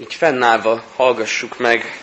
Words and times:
Így 0.00 0.14
fennállva 0.14 0.84
hallgassuk 0.96 1.58
meg 1.58 2.00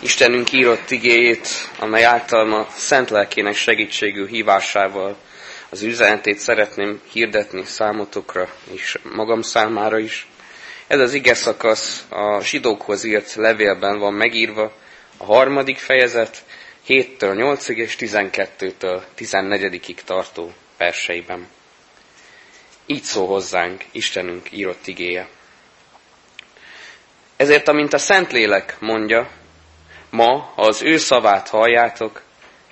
Istenünk 0.00 0.52
írott 0.52 0.90
igéjét, 0.90 1.48
amely 1.78 2.04
által 2.04 2.44
ma 2.44 2.66
szent 2.76 3.10
lelkének 3.10 3.54
segítségű 3.54 4.26
hívásával 4.26 5.16
az 5.68 5.82
üzenetét 5.82 6.38
szeretném 6.38 7.00
hirdetni 7.12 7.64
számotokra 7.64 8.48
és 8.72 8.98
magam 9.02 9.42
számára 9.42 9.98
is. 9.98 10.26
Ez 10.86 11.00
az 11.00 11.12
ige 11.12 11.34
szakasz 11.34 12.04
a 12.08 12.40
zsidókhoz 12.42 13.04
írt 13.04 13.34
levélben 13.34 13.98
van 13.98 14.14
megírva, 14.14 14.72
a 15.16 15.24
harmadik 15.24 15.78
fejezet 15.78 16.44
7-től 16.88 17.18
8-ig 17.18 17.76
és 17.76 17.96
12-től 17.98 19.02
14-ig 19.18 19.96
tartó 20.04 20.52
verseiben. 20.78 21.46
Így 22.86 23.02
szól 23.02 23.26
hozzánk 23.26 23.84
Istenünk 23.92 24.52
írott 24.52 24.86
igéje. 24.86 25.28
Ezért, 27.38 27.68
amint 27.68 27.92
a 27.92 27.98
Szentlélek 27.98 28.76
mondja, 28.80 29.30
ma, 30.10 30.52
ha 30.54 30.62
az 30.62 30.82
ő 30.82 30.96
szavát 30.96 31.48
halljátok, 31.48 32.22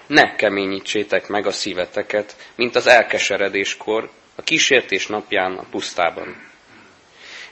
ne 0.07 0.35
keményítsétek 0.35 1.29
meg 1.29 1.47
a 1.47 1.53
szíveteket, 1.53 2.37
mint 2.55 2.77
az 2.77 2.87
elkeseredéskor, 2.87 4.11
a 4.37 4.43
kísértés 4.43 5.07
napján 5.07 5.57
a 5.57 5.65
pusztában. 5.71 6.51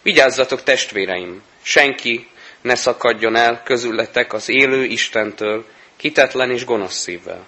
Vigyázzatok, 0.02 0.62
testvéreim, 0.62 1.42
senki 1.62 2.28
ne 2.60 2.74
szakadjon 2.74 3.36
el 3.36 3.62
közületek 3.62 4.32
az 4.32 4.48
élő 4.48 4.84
Istentől, 4.84 5.64
kitetlen 5.96 6.50
és 6.50 6.64
gonosz 6.64 6.98
szívvel. 6.98 7.46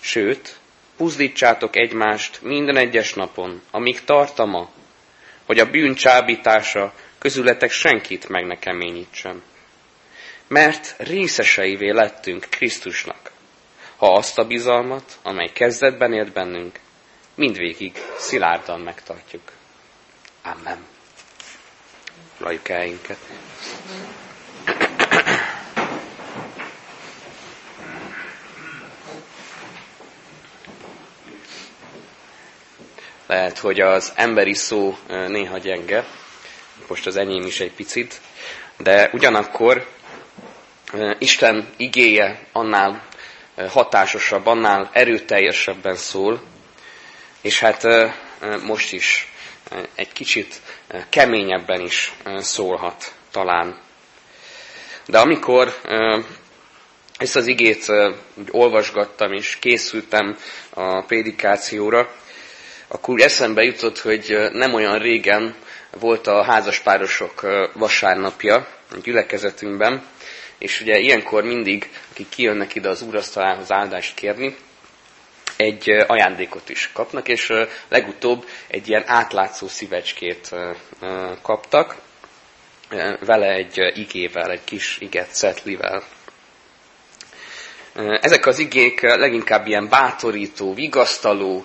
Sőt, 0.00 0.58
puzdítsátok 0.96 1.76
egymást 1.76 2.42
minden 2.42 2.76
egyes 2.76 3.14
napon, 3.14 3.62
amíg 3.70 4.04
tart 4.04 4.38
a 4.38 4.44
ma, 4.44 4.70
hogy 5.46 5.58
a 5.58 5.70
bűn 5.70 5.94
csábítása 5.94 6.92
közületek 7.20 7.70
senkit 7.70 8.28
meg 8.28 8.46
ne 8.46 8.58
keményítsen. 8.58 9.42
Mert 10.48 10.94
részeseivé 10.98 11.90
lettünk 11.90 12.46
Krisztusnak, 12.50 13.30
ha 13.96 14.12
azt 14.12 14.38
a 14.38 14.44
bizalmat, 14.46 15.18
amely 15.22 15.50
kezdetben 15.52 16.12
élt 16.12 16.32
bennünk, 16.32 16.78
mindvégig 17.34 17.92
szilárdan 18.18 18.80
megtartjuk. 18.80 19.52
Amen. 20.42 20.86
Lajuk 22.38 22.68
elinket. 22.68 23.18
Lehet, 33.26 33.58
hogy 33.58 33.80
az 33.80 34.12
emberi 34.16 34.54
szó 34.54 34.96
néha 35.08 35.58
gyenge, 35.58 36.04
most 36.90 37.06
az 37.06 37.16
enyém 37.16 37.46
is 37.46 37.60
egy 37.60 37.72
picit, 37.72 38.20
de 38.76 39.10
ugyanakkor 39.12 39.86
Isten 41.18 41.68
igéje 41.76 42.46
annál 42.52 43.02
hatásosabb, 43.68 44.46
annál 44.46 44.90
erőteljesebben 44.92 45.96
szól, 45.96 46.42
és 47.40 47.60
hát 47.60 47.86
most 48.62 48.92
is 48.92 49.32
egy 49.94 50.12
kicsit 50.12 50.60
keményebben 51.08 51.80
is 51.80 52.12
szólhat 52.36 53.14
talán. 53.30 53.80
De 55.06 55.18
amikor 55.18 55.74
ezt 57.18 57.36
az 57.36 57.46
igét 57.46 57.88
úgy 58.34 58.48
olvasgattam 58.50 59.32
és 59.32 59.56
készültem 59.60 60.36
a 60.70 61.02
prédikációra, 61.02 62.14
akkor 62.88 63.20
eszembe 63.20 63.62
jutott, 63.62 63.98
hogy 63.98 64.36
nem 64.52 64.74
olyan 64.74 64.98
régen 64.98 65.54
volt 65.98 66.26
a 66.26 66.42
házaspárosok 66.42 67.46
vasárnapja 67.72 68.56
a 68.90 68.96
gyülekezetünkben, 69.02 70.06
és 70.58 70.80
ugye 70.80 70.98
ilyenkor 70.98 71.44
mindig, 71.44 71.90
akik 72.10 72.28
kijönnek 72.28 72.74
ide 72.74 72.88
az 72.88 73.02
úrasztalához 73.02 73.72
áldást 73.72 74.14
kérni, 74.14 74.56
egy 75.56 75.90
ajándékot 76.06 76.68
is 76.68 76.90
kapnak, 76.92 77.28
és 77.28 77.52
legutóbb 77.88 78.44
egy 78.66 78.88
ilyen 78.88 79.04
átlátszó 79.06 79.68
szívecskét 79.68 80.54
kaptak, 81.42 81.96
vele 83.20 83.46
egy 83.52 83.78
igével, 83.94 84.50
egy 84.50 84.64
kis 84.64 84.96
iget 85.00 85.32
szetlivel. 85.34 86.02
Ezek 88.20 88.46
az 88.46 88.58
igék 88.58 89.00
leginkább 89.00 89.66
ilyen 89.66 89.88
bátorító, 89.88 90.74
vigasztaló 90.74 91.64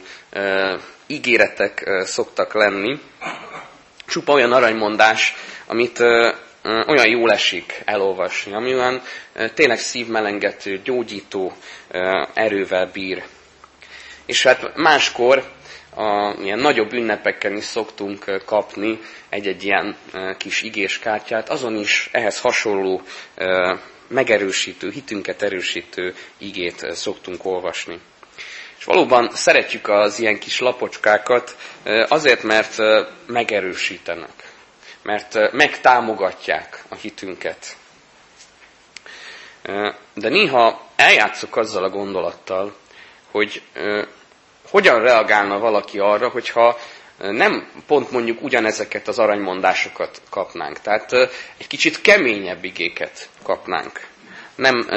ígéretek 1.07 1.89
szoktak 2.03 2.53
lenni. 2.53 2.99
Csupa 4.07 4.33
olyan 4.33 4.51
aranymondás, 4.51 5.33
amit 5.65 5.99
olyan 6.63 7.07
jól 7.09 7.31
esik 7.31 7.81
elolvasni, 7.85 8.53
ami 8.53 8.73
olyan 8.73 9.01
tényleg 9.53 9.79
szívmelengető, 9.79 10.81
gyógyító 10.83 11.53
erővel 12.33 12.89
bír. 12.93 13.23
És 14.25 14.43
hát 14.43 14.75
máskor 14.75 15.43
a 15.95 16.35
ilyen 16.43 16.59
nagyobb 16.59 16.93
ünnepeken 16.93 17.55
is 17.57 17.63
szoktunk 17.63 18.41
kapni 18.45 18.99
egy-egy 19.29 19.63
ilyen 19.63 19.95
kis 20.37 20.61
igéskártyát, 20.61 21.49
azon 21.49 21.75
is 21.75 22.09
ehhez 22.11 22.39
hasonló 22.39 23.01
megerősítő, 24.07 24.89
hitünket 24.89 25.41
erősítő 25.41 26.15
igét 26.37 26.85
szoktunk 26.91 27.45
olvasni. 27.45 27.99
És 28.85 28.91
valóban 28.93 29.29
szeretjük 29.33 29.87
az 29.87 30.19
ilyen 30.19 30.39
kis 30.39 30.59
lapocskákat 30.59 31.55
azért, 32.07 32.43
mert 32.43 32.75
megerősítenek, 33.25 34.51
mert 35.01 35.51
megtámogatják 35.51 36.83
a 36.89 36.95
hitünket. 36.95 37.75
De 40.13 40.29
néha 40.29 40.87
eljátszok 40.95 41.55
azzal 41.55 41.83
a 41.83 41.89
gondolattal, 41.89 42.75
hogy 43.31 43.61
hogyan 44.69 45.01
reagálna 45.01 45.59
valaki 45.59 45.99
arra, 45.99 46.29
hogyha 46.29 46.77
nem 47.17 47.71
pont 47.87 48.11
mondjuk 48.11 48.41
ugyanezeket 48.41 49.07
az 49.07 49.19
aranymondásokat 49.19 50.21
kapnánk. 50.29 50.79
Tehát 50.79 51.11
egy 51.57 51.67
kicsit 51.67 52.01
keményebb 52.01 52.63
igéket 52.63 53.29
kapnánk. 53.43 54.07
Nem 54.55 54.87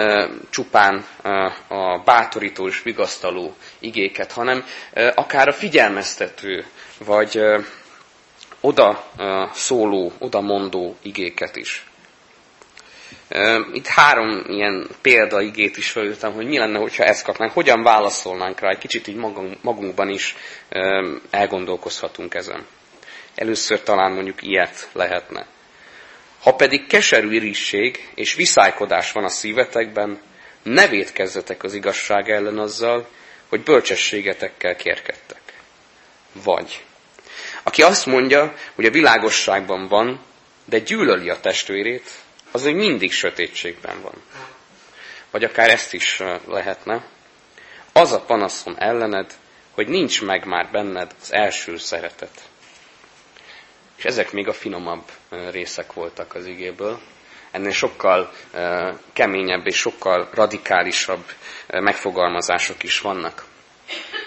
csupán 0.50 1.04
a 1.68 1.98
bátorító 2.04 2.66
és 2.68 2.82
vigasztaló 2.82 3.54
igéket, 3.78 4.32
hanem 4.32 4.64
akár 5.14 5.48
a 5.48 5.52
figyelmeztető, 5.52 6.64
vagy 7.04 7.40
oda 8.60 9.04
szóló, 9.52 10.12
oda 10.18 10.40
mondó 10.40 10.96
igéket 11.02 11.56
is. 11.56 11.86
Itt 13.72 13.86
három 13.86 14.44
ilyen 14.48 14.86
példaigét 15.02 15.76
is 15.76 15.90
felültem, 15.90 16.32
hogy 16.32 16.46
mi 16.46 16.58
lenne, 16.58 16.78
hogyha 16.78 17.04
ezt 17.04 17.24
kapnánk, 17.24 17.52
hogyan 17.52 17.82
válaszolnánk 17.82 18.60
rá, 18.60 18.70
egy 18.70 18.78
kicsit 18.78 19.06
így 19.06 19.16
magunkban 19.62 20.08
is 20.08 20.36
elgondolkozhatunk 21.30 22.34
ezen. 22.34 22.66
Először 23.34 23.82
talán 23.82 24.12
mondjuk 24.12 24.42
ilyet 24.42 24.88
lehetne. 24.92 25.46
Ha 26.42 26.54
pedig 26.54 26.86
keserű 26.86 27.32
irisség 27.32 28.10
és 28.14 28.34
viszálykodás 28.34 29.12
van 29.12 29.24
a 29.24 29.28
szívetekben, 29.28 30.20
ne 30.62 30.88
védkezzetek 30.88 31.62
az 31.62 31.74
igazság 31.74 32.30
ellen 32.30 32.58
azzal, 32.58 33.08
hogy 33.48 33.62
bölcsességetekkel 33.62 34.76
kérkedtek. 34.76 35.40
Vagy, 36.32 36.84
aki 37.62 37.82
azt 37.82 38.06
mondja, 38.06 38.54
hogy 38.74 38.84
a 38.84 38.90
világosságban 38.90 39.88
van, 39.88 40.20
de 40.64 40.78
gyűlöli 40.78 41.28
a 41.28 41.40
testvérét, 41.40 42.10
az 42.50 42.62
hogy 42.62 42.74
mindig 42.74 43.12
sötétségben 43.12 44.00
van. 44.02 44.22
Vagy 45.30 45.44
akár 45.44 45.70
ezt 45.70 45.92
is 45.92 46.22
lehetne. 46.46 47.06
Az 47.92 48.12
a 48.12 48.20
panaszom 48.20 48.74
ellened, 48.78 49.32
hogy 49.70 49.88
nincs 49.88 50.22
meg 50.22 50.44
már 50.44 50.70
benned 50.70 51.14
az 51.20 51.32
első 51.32 51.76
szeretet. 51.76 52.42
És 53.98 54.04
ezek 54.04 54.32
még 54.32 54.48
a 54.48 54.52
finomabb 54.52 55.02
részek 55.50 55.92
voltak 55.92 56.34
az 56.34 56.46
igéből. 56.46 57.00
Ennél 57.50 57.70
sokkal 57.72 58.32
keményebb 59.12 59.66
és 59.66 59.76
sokkal 59.76 60.28
radikálisabb 60.34 61.24
megfogalmazások 61.68 62.82
is 62.82 63.00
vannak 63.00 63.44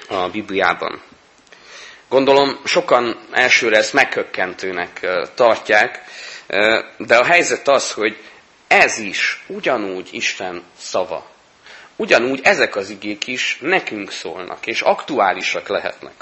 a 0.09 0.29
Bibliában. 0.29 1.01
Gondolom, 2.09 2.59
sokan 2.65 3.19
elsőre 3.31 3.77
ezt 3.77 3.94
megkökkentőnek 3.94 5.07
tartják, 5.35 6.03
de 6.97 7.18
a 7.18 7.23
helyzet 7.23 7.68
az, 7.68 7.91
hogy 7.91 8.18
ez 8.68 8.97
is 8.97 9.44
ugyanúgy 9.47 10.09
Isten 10.12 10.63
szava. 10.77 11.29
Ugyanúgy 11.95 12.39
ezek 12.44 12.75
az 12.75 12.89
igék 12.89 13.27
is 13.27 13.57
nekünk 13.62 14.12
szólnak, 14.12 14.68
és 14.68 14.81
aktuálisak 14.81 15.68
lehetnek. 15.68 16.13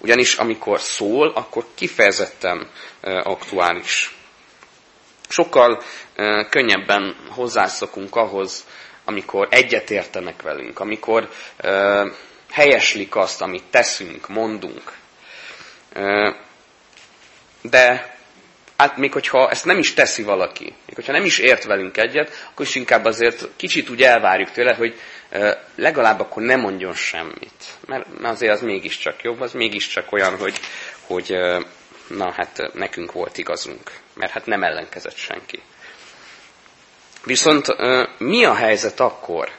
Ugyanis 0.00 0.34
amikor 0.34 0.80
szól, 0.80 1.28
akkor 1.28 1.64
kifejezetten 1.74 2.70
aktuális. 3.02 4.14
Sokkal 5.28 5.82
könnyebben 6.50 7.16
hozzászokunk 7.30 8.16
ahhoz, 8.16 8.66
amikor 9.04 9.48
egyetértenek 9.50 10.42
velünk, 10.42 10.80
amikor 10.80 11.28
helyeslik 12.50 13.16
azt, 13.16 13.40
amit 13.42 13.64
teszünk, 13.70 14.28
mondunk. 14.28 14.92
De 17.62 18.16
hát 18.80 18.96
még 18.96 19.12
hogyha 19.12 19.50
ezt 19.50 19.64
nem 19.64 19.78
is 19.78 19.94
teszi 19.94 20.22
valaki, 20.22 20.64
még 20.64 20.94
hogyha 20.94 21.12
nem 21.12 21.24
is 21.24 21.38
ért 21.38 21.64
velünk 21.64 21.96
egyet, 21.96 22.46
akkor 22.50 22.66
is 22.66 22.74
inkább 22.74 23.04
azért 23.04 23.48
kicsit 23.56 23.90
úgy 23.90 24.02
elvárjuk 24.02 24.50
tőle, 24.50 24.74
hogy 24.74 25.00
legalább 25.74 26.20
akkor 26.20 26.42
ne 26.42 26.56
mondjon 26.56 26.94
semmit. 26.94 27.64
Mert 27.86 28.06
azért 28.22 28.52
az 28.52 28.60
mégiscsak 28.60 29.22
jobb, 29.22 29.40
az 29.40 29.52
mégiscsak 29.52 30.12
olyan, 30.12 30.36
hogy, 30.38 30.60
hogy 31.00 31.36
na 32.06 32.32
hát 32.32 32.70
nekünk 32.74 33.12
volt 33.12 33.38
igazunk, 33.38 33.92
mert 34.14 34.32
hát 34.32 34.46
nem 34.46 34.62
ellenkezett 34.62 35.16
senki. 35.16 35.62
Viszont 37.24 37.66
mi 38.18 38.44
a 38.44 38.54
helyzet 38.54 39.00
akkor, 39.00 39.50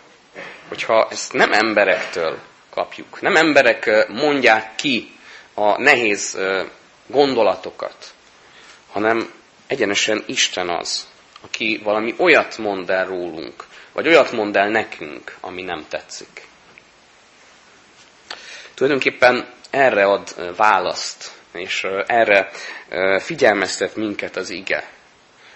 hogyha 0.68 1.08
ezt 1.12 1.34
nem 1.34 1.52
emberektől 1.52 2.40
kapjuk, 2.70 3.22
nem 3.22 3.36
emberek 3.36 4.08
mondják 4.08 4.76
ki 4.76 5.12
a 5.54 5.82
nehéz 5.82 6.38
gondolatokat, 7.08 8.14
hanem 8.92 9.32
egyenesen 9.68 10.24
Isten 10.26 10.70
az, 10.70 11.08
aki 11.42 11.80
valami 11.84 12.14
olyat 12.18 12.58
mond 12.58 12.90
el 12.90 13.06
rólunk, 13.06 13.66
vagy 13.92 14.08
olyat 14.08 14.32
mond 14.32 14.56
el 14.56 14.70
nekünk, 14.70 15.36
ami 15.40 15.62
nem 15.62 15.86
tetszik. 15.90 16.48
Tulajdonképpen 18.74 19.54
erre 19.70 20.06
ad 20.06 20.56
választ, 20.56 21.32
és 21.54 21.88
erre 22.06 22.50
figyelmeztet 23.20 23.96
minket 23.96 24.36
az 24.36 24.50
ige. 24.50 24.90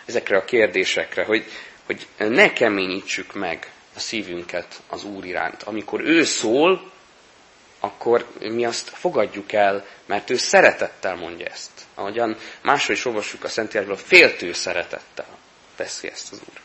Ezekre 0.06 0.38
a 0.38 0.46
kérdésekre, 0.46 1.24
hogy, 1.24 1.46
hogy 1.86 2.08
ne 2.18 2.54
keményítsük 2.54 3.34
meg 3.34 3.72
a 3.96 4.00
szívünket 4.00 4.82
az 4.90 5.04
Úr 5.04 5.26
iránt. 5.26 5.64
Amikor 5.64 6.02
ő 6.02 6.24
szól, 6.24 6.92
akkor 7.86 8.26
mi 8.40 8.66
azt 8.66 8.90
fogadjuk 8.90 9.52
el, 9.52 9.86
mert 10.06 10.30
ő 10.30 10.36
szeretettel 10.38 11.16
mondja 11.16 11.46
ezt. 11.46 11.72
Ahogyan 11.96 12.38
máshol 12.62 12.96
is 12.96 13.06
olvassuk 13.06 13.44
a 13.44 13.48
Szentírásból, 13.48 13.98
féltő 13.98 14.54
szeretettel 14.54 15.26
teszi 15.76 16.08
ezt 16.08 16.32
az 16.32 16.42
Úr. 16.50 16.60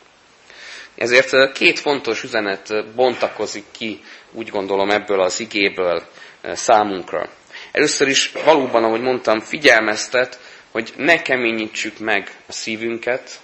Ezért 0.95 1.51
két 1.51 1.79
fontos 1.79 2.23
üzenet 2.23 2.93
bontakozik 2.95 3.65
ki, 3.71 4.03
úgy 4.31 4.49
gondolom 4.49 4.89
ebből 4.89 5.21
az 5.21 5.39
igéből 5.39 6.07
számunkra. 6.43 7.29
Először 7.71 8.07
is 8.07 8.31
valóban, 8.45 8.83
ahogy 8.83 9.01
mondtam, 9.01 9.39
figyelmeztet, 9.39 10.39
hogy 10.71 10.93
ne 10.97 11.21
keményítsük 11.21 11.99
meg 11.99 12.35
a 12.47 12.51
szívünket, 12.51 13.39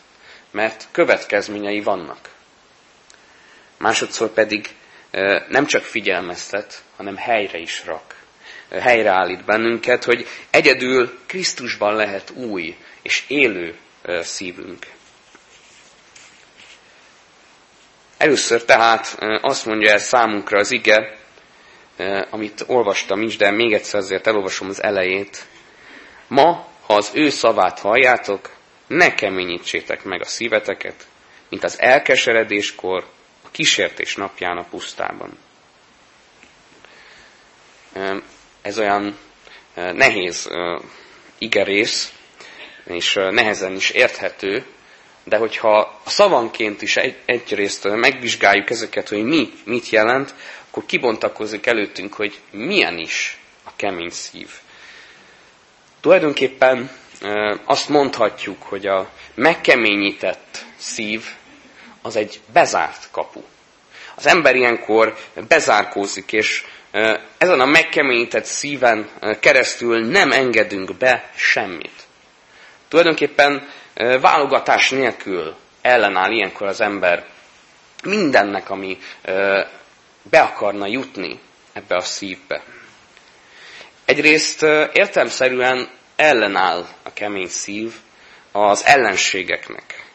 mert 0.52 0.88
következményei 0.92 1.82
vannak. 1.82 2.30
Másodszor 3.78 4.30
pedig 4.30 4.68
nem 5.48 5.66
csak 5.66 5.84
figyelmeztet, 5.84 6.84
hanem 6.96 7.16
helyre 7.16 7.58
is 7.58 7.86
rak. 7.86 8.16
Helyreállít 8.72 9.46
bennünket, 9.46 10.04
hogy 10.04 10.28
egyedül 10.50 11.20
Krisztusban 11.26 11.96
lehet 11.96 12.30
új 12.30 12.78
és 13.02 13.24
élő 13.28 13.76
szívünk. 14.22 14.86
Először 18.18 18.64
tehát 18.64 19.18
azt 19.42 19.66
mondja 19.66 19.92
el 19.92 19.98
számunkra 19.98 20.60
az 20.60 20.72
ige, 20.72 21.18
amit 22.30 22.64
olvastam 22.68 23.22
is, 23.22 23.38
de 23.38 23.52
még 23.52 23.74
egyszer 23.74 24.00
azért 24.00 24.28
elolvasom 24.28 24.70
az 24.70 24.84
elejét. 24.84 25.46
Ma, 26.28 26.68
ha 26.86 26.94
az 26.94 27.12
ő 27.14 27.30
szavát 27.30 27.80
halljátok, 27.80 28.50
ne 28.88 29.14
keményítsétek 29.14 30.04
meg 30.04 30.22
a 30.22 30.26
szíveteket, 30.26 31.08
mint 31.50 31.64
az 31.64 31.80
elkeseredéskor, 31.80 33.06
a 33.48 33.52
kísértés 33.52 34.16
napján 34.16 34.58
a 34.58 34.64
pusztában. 34.70 35.38
Ez 38.62 38.80
olyan 38.80 39.18
nehéz 39.74 40.50
igerész, 41.38 42.14
és 42.86 43.14
nehezen 43.14 43.76
is 43.76 43.90
érthető, 43.90 44.66
de 45.24 45.38
hogyha 45.38 45.78
a 46.04 46.10
szavanként 46.10 46.82
is 46.82 46.96
egy, 46.96 47.18
egyrészt 47.26 47.84
megvizsgáljuk 47.84 48.70
ezeket, 48.70 49.08
hogy 49.10 49.24
mi 49.24 49.50
mit 49.64 49.90
jelent, 49.90 50.34
akkor 50.70 50.86
kibontakozik 50.86 51.66
előttünk, 51.66 52.14
hogy 52.14 52.40
milyen 52.52 52.98
is 52.98 53.40
a 53.64 53.70
kemény 53.76 54.10
szív. 54.10 54.50
Tulajdonképpen 56.02 56.92
azt 57.66 57.90
mondhatjuk, 57.90 58.64
hogy 58.64 58.86
a 58.88 59.10
megkeményített 59.34 60.66
szív 60.78 61.26
az 62.02 62.16
egy 62.16 62.40
bezárt 62.54 63.08
kapu. 63.12 63.42
Az 64.16 64.28
ember 64.28 64.56
ilyenkor 64.56 65.18
bezárkózik, 65.48 66.32
és 66.32 66.66
ezen 67.38 67.60
a 67.60 67.66
megkeményített 67.66 68.46
szíven 68.46 69.10
keresztül 69.40 70.06
nem 70.06 70.32
engedünk 70.32 70.98
be 70.98 71.30
semmit. 71.36 72.06
Tulajdonképpen 72.88 73.70
válogatás 74.22 74.90
nélkül 74.90 75.56
ellenáll 75.82 76.32
ilyenkor 76.32 76.68
az 76.68 76.82
ember 76.82 77.26
mindennek, 78.04 78.70
ami 78.70 78.98
be 80.22 80.40
akarna 80.42 80.88
jutni 80.88 81.40
ebbe 81.74 81.96
a 81.96 82.02
szívbe. 82.02 82.64
Egyrészt 84.06 84.64
értelmszerűen 84.94 85.90
ellenáll 86.16 86.88
a 87.04 87.14
kemény 87.14 87.48
szív 87.48 87.94
az 88.52 88.86
ellenségeknek, 88.86 90.06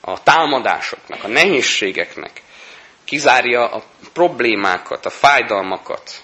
a 0.00 0.22
támadásoknak, 0.22 1.24
a 1.24 1.28
nehézségeknek, 1.28 2.42
kizárja 3.04 3.68
a 3.68 3.82
problémákat, 4.12 5.06
a 5.06 5.10
fájdalmakat. 5.10 6.22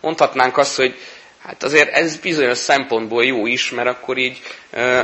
Mondhatnánk 0.00 0.56
azt, 0.56 0.76
hogy 0.76 0.98
hát 1.42 1.62
azért 1.62 1.92
ez 1.92 2.16
bizonyos 2.16 2.58
szempontból 2.58 3.24
jó 3.24 3.46
is, 3.46 3.70
mert 3.70 3.88
akkor 3.88 4.18
így 4.18 4.42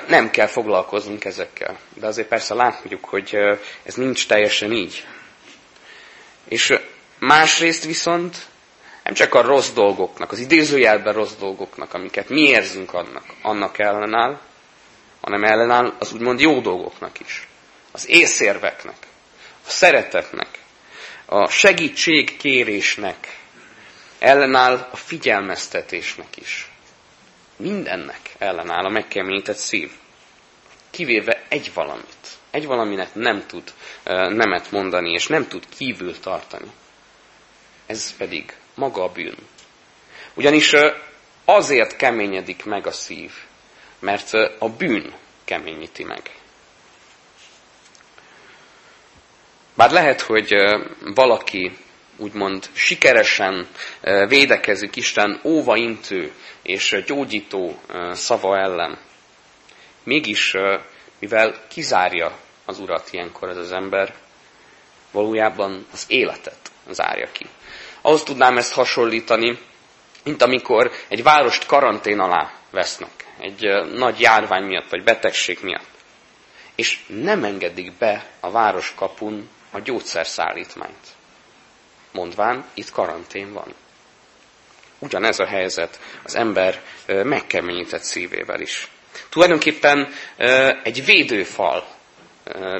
nem 0.06 0.30
kell 0.30 0.46
foglalkoznunk 0.46 1.24
ezekkel. 1.24 1.78
De 1.94 2.06
azért 2.06 2.28
persze 2.28 2.54
látjuk, 2.54 3.04
hogy 3.04 3.36
ez 3.82 3.94
nincs 3.94 4.26
teljesen 4.26 4.72
így. 4.72 5.06
És 6.48 6.78
másrészt 7.18 7.84
viszont 7.84 8.36
nem 9.04 9.14
csak 9.14 9.34
a 9.34 9.42
rossz 9.42 9.70
dolgoknak, 9.70 10.32
az 10.32 10.38
idézőjelben 10.38 11.14
rossz 11.14 11.34
dolgoknak, 11.38 11.94
amiket 11.94 12.28
mi 12.28 12.40
érzünk 12.40 12.94
annak, 12.94 13.24
annak 13.42 13.78
ellenáll, 13.78 14.40
hanem 15.20 15.44
ellenáll 15.44 15.94
az 15.98 16.12
úgymond 16.12 16.40
jó 16.40 16.60
dolgoknak 16.60 17.20
is. 17.20 17.48
Az 17.92 18.08
észérveknek, 18.08 18.96
a 19.66 19.70
szeretetnek, 19.70 20.58
a 21.26 21.48
segítségkérésnek, 21.48 23.38
ellenáll 24.18 24.88
a 24.92 24.96
figyelmeztetésnek 24.96 26.36
is. 26.36 26.70
Mindennek 27.56 28.20
ellenáll 28.38 28.84
a 28.84 28.88
megkeményített 28.88 29.56
szív. 29.56 29.90
Kivéve 30.90 31.42
egy 31.48 31.70
valamit. 31.74 32.38
Egy 32.50 32.66
valaminek 32.66 33.14
nem 33.14 33.46
tud 33.46 33.72
nemet 34.28 34.70
mondani, 34.70 35.10
és 35.12 35.26
nem 35.26 35.48
tud 35.48 35.64
kívül 35.76 36.18
tartani. 36.20 36.70
Ez 37.86 38.16
pedig 38.16 38.54
maga 38.74 39.02
a 39.02 39.12
bűn. 39.12 39.36
Ugyanis 40.34 40.72
azért 41.44 41.96
keményedik 41.96 42.64
meg 42.64 42.86
a 42.86 42.92
szív, 42.92 43.32
mert 43.98 44.32
a 44.58 44.68
bűn 44.68 45.14
keményíti 45.44 46.04
meg. 46.04 46.39
Bár 49.74 49.90
lehet, 49.90 50.20
hogy 50.20 50.54
valaki 51.14 51.76
úgymond 52.16 52.70
sikeresen 52.72 53.68
védekezik 54.28 54.96
Isten 54.96 55.40
óvaintő 55.44 56.32
és 56.62 57.02
gyógyító 57.06 57.80
szava 58.12 58.58
ellen. 58.58 58.98
Mégis, 60.02 60.54
mivel 61.18 61.54
kizárja 61.68 62.36
az 62.64 62.78
urat 62.78 63.08
ilyenkor 63.12 63.48
ez 63.48 63.56
az 63.56 63.72
ember, 63.72 64.14
valójában 65.10 65.86
az 65.92 66.04
életet 66.08 66.70
zárja 66.90 67.28
ki. 67.32 67.46
Ahhoz 68.00 68.22
tudnám 68.22 68.56
ezt 68.56 68.72
hasonlítani, 68.72 69.58
mint 70.24 70.42
amikor 70.42 70.90
egy 71.08 71.22
várost 71.22 71.66
karantén 71.66 72.18
alá 72.18 72.52
vesznek, 72.70 73.26
egy 73.38 73.66
nagy 73.94 74.20
járvány 74.20 74.62
miatt, 74.62 74.90
vagy 74.90 75.04
betegség 75.04 75.58
miatt. 75.62 75.88
És 76.74 76.98
nem 77.06 77.44
engedik 77.44 77.92
be 77.92 78.26
a 78.40 78.50
város 78.50 78.92
kapun 78.96 79.48
a 79.70 79.78
gyógyszerszállítmányt 79.80 81.18
mondván 82.12 82.64
itt 82.74 82.90
karantén 82.90 83.52
van. 83.52 83.74
Ugyanez 84.98 85.38
a 85.38 85.46
helyzet 85.46 86.00
az 86.22 86.34
ember 86.34 86.82
megkeményített 87.06 88.02
szívével 88.02 88.60
is. 88.60 88.88
Tulajdonképpen 89.28 90.12
egy 90.82 91.04
védőfal, 91.04 91.86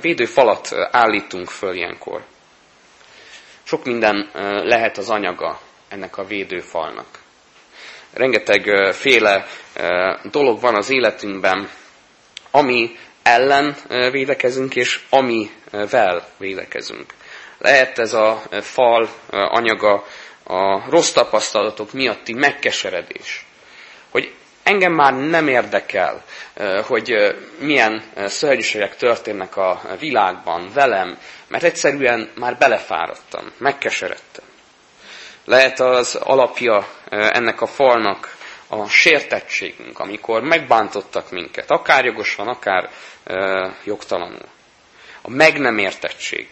védőfalat 0.00 0.72
állítunk 0.90 1.48
föl 1.48 1.74
ilyenkor. 1.74 2.24
Sok 3.62 3.84
minden 3.84 4.30
lehet 4.64 4.98
az 4.98 5.10
anyaga 5.10 5.60
ennek 5.88 6.16
a 6.16 6.24
védőfalnak. 6.24 7.18
Rengeteg 8.12 8.92
féle 8.94 9.46
dolog 10.30 10.60
van 10.60 10.74
az 10.74 10.90
életünkben, 10.90 11.70
ami 12.50 12.98
ellen 13.30 13.76
védekezünk, 14.10 14.76
és 14.76 15.00
amivel 15.10 16.28
védekezünk. 16.38 17.14
Lehet 17.58 17.98
ez 17.98 18.12
a 18.12 18.42
fal 18.60 19.08
anyaga 19.30 20.04
a 20.44 20.90
rossz 20.90 21.10
tapasztalatok 21.12 21.92
miatti 21.92 22.32
megkeseredés. 22.34 23.46
Hogy 24.10 24.34
engem 24.62 24.92
már 24.92 25.14
nem 25.14 25.48
érdekel, 25.48 26.22
hogy 26.86 27.14
milyen 27.58 28.02
szörnyűségek 28.26 28.96
történnek 28.96 29.56
a 29.56 29.80
világban 29.98 30.70
velem, 30.74 31.18
mert 31.48 31.64
egyszerűen 31.64 32.30
már 32.34 32.56
belefáradtam, 32.58 33.52
megkeseredtem. 33.58 34.44
Lehet 35.44 35.80
az 35.80 36.14
alapja 36.14 36.86
ennek 37.10 37.60
a 37.60 37.66
falnak 37.66 38.36
a 38.72 38.88
sértettségünk, 38.88 39.98
amikor 39.98 40.42
megbántottak 40.42 41.30
minket, 41.30 41.70
akár 41.70 42.04
jogosan, 42.04 42.48
akár 42.48 42.90
jogtalanul. 43.84 44.48
A 45.22 45.30
meg 45.30 45.58
nem 45.58 45.78
értettség, 45.78 46.46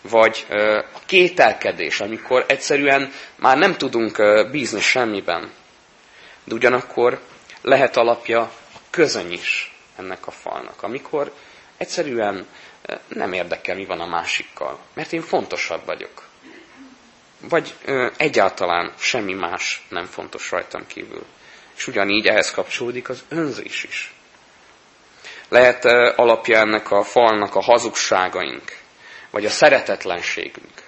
vagy 0.00 0.46
a 0.94 0.98
kételkedés, 1.06 2.00
amikor 2.00 2.44
egyszerűen 2.48 3.12
már 3.36 3.56
nem 3.58 3.76
tudunk 3.76 4.16
bízni 4.50 4.80
semmiben. 4.80 5.52
De 6.44 6.54
ugyanakkor 6.54 7.20
lehet 7.62 7.96
alapja 7.96 8.40
a 8.40 8.50
közöny 8.90 9.32
is 9.32 9.74
ennek 9.96 10.26
a 10.26 10.30
falnak, 10.30 10.82
amikor 10.82 11.32
egyszerűen 11.76 12.46
nem 13.08 13.32
érdekel, 13.32 13.74
mi 13.74 13.84
van 13.84 14.00
a 14.00 14.06
másikkal, 14.06 14.78
mert 14.94 15.12
én 15.12 15.22
fontosabb 15.22 15.84
vagyok. 15.84 16.27
Vagy 17.40 17.74
ö, 17.84 18.08
egyáltalán 18.16 18.92
semmi 18.98 19.34
más 19.34 19.86
nem 19.88 20.04
fontos 20.04 20.50
rajtam 20.50 20.86
kívül. 20.86 21.24
És 21.76 21.86
ugyanígy 21.86 22.26
ehhez 22.26 22.50
kapcsolódik 22.50 23.08
az 23.08 23.24
önzés 23.28 23.84
is. 23.84 24.12
Lehet 25.48 25.84
ö, 25.84 26.12
alapja 26.16 26.58
ennek 26.58 26.90
a 26.90 27.02
falnak 27.02 27.54
a 27.54 27.62
hazugságaink, 27.62 28.76
vagy 29.30 29.44
a 29.44 29.50
szeretetlenségünk. 29.50 30.82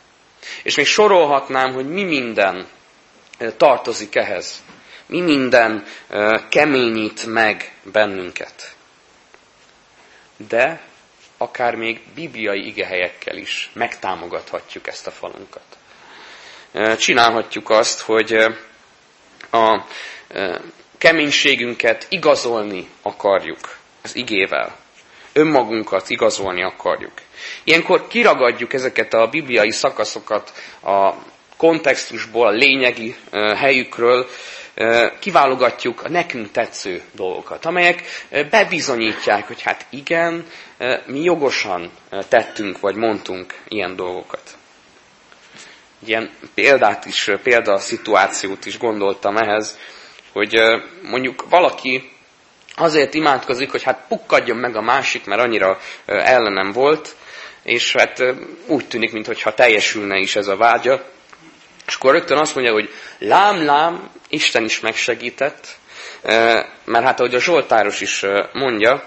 És 0.63 0.77
még 0.77 0.87
sorolhatnám, 0.87 1.73
hogy 1.73 1.89
mi 1.89 2.03
minden 2.03 2.67
tartozik 3.57 4.17
ehhez. 4.17 4.63
Mi 5.07 5.21
minden 5.21 5.85
keményít 6.49 7.27
meg 7.27 7.73
bennünket. 7.83 8.75
De 10.37 10.81
akár 11.37 11.75
még 11.75 12.01
bibliai 12.15 12.67
igehelyekkel 12.67 13.37
is 13.37 13.71
megtámogathatjuk 13.73 14.87
ezt 14.87 15.07
a 15.07 15.11
falunkat. 15.11 15.79
Csinálhatjuk 16.99 17.71
azt, 17.71 18.01
hogy 18.01 18.33
a 19.51 19.85
keménységünket 20.99 22.07
igazolni 22.09 22.89
akarjuk 23.03 23.77
az 24.03 24.17
igével. 24.17 24.77
Önmagunkat 25.33 26.11
igazolni 26.11 26.63
akarjuk. 26.63 27.13
Ilyenkor 27.65 28.07
kiragadjuk 28.09 28.73
ezeket 28.73 29.15
a 29.15 29.27
bibliai 29.29 29.71
szakaszokat 29.71 30.53
a 30.83 31.13
kontextusból, 31.57 32.47
a 32.47 32.51
lényegi 32.51 33.17
helyükről, 33.57 34.27
kiválogatjuk 35.19 36.03
a 36.03 36.09
nekünk 36.09 36.51
tetsző 36.51 37.03
dolgokat, 37.13 37.65
amelyek 37.65 38.03
bebizonyítják, 38.51 39.47
hogy 39.47 39.63
hát 39.63 39.87
igen, 39.91 40.47
mi 41.07 41.23
jogosan 41.23 41.91
tettünk 42.29 42.81
vagy 42.81 42.95
mondtunk 42.95 43.55
ilyen 43.69 43.97
dolgokat. 43.97 44.59
Ilyen 46.05 46.31
példát 46.55 47.05
is, 47.05 47.31
példa 47.43 47.79
szituációt 47.79 48.67
is 48.67 48.79
gondoltam 48.79 49.37
ehhez, 49.37 49.79
hogy 50.33 50.61
mondjuk 51.03 51.49
valaki 51.49 52.11
azért 52.77 53.15
imádkozik, 53.15 53.71
hogy 53.71 53.83
hát 53.83 54.05
pukkadjon 54.09 54.57
meg 54.57 54.77
a 54.77 54.81
másik, 54.81 55.25
mert 55.25 55.41
annyira 55.41 55.79
ellenem 56.07 56.73
volt, 56.73 57.17
és 57.63 57.93
hát 57.93 58.23
úgy 58.67 58.89
tűnik, 58.89 59.13
mintha 59.13 59.55
teljesülne 59.55 60.19
is 60.19 60.37
ez 60.37 60.47
a 60.47 60.57
vágya. 60.57 61.05
És 61.87 61.95
akkor 61.95 62.13
rögtön 62.13 62.39
azt 62.39 62.55
mondja, 62.55 62.73
hogy 62.73 62.91
lám, 63.19 63.65
lám, 63.65 64.11
Isten 64.29 64.65
is 64.65 64.81
megsegített, 64.81 65.79
mert 66.85 67.05
hát 67.05 67.19
ahogy 67.21 67.35
a 67.35 67.41
Zsoltáros 67.41 68.01
is 68.01 68.25
mondja, 68.53 69.05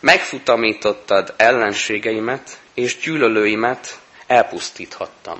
megfutamítottad 0.00 1.34
ellenségeimet, 1.36 2.58
és 2.74 2.98
gyűlölőimet 2.98 3.98
elpusztíthattam. 4.26 5.38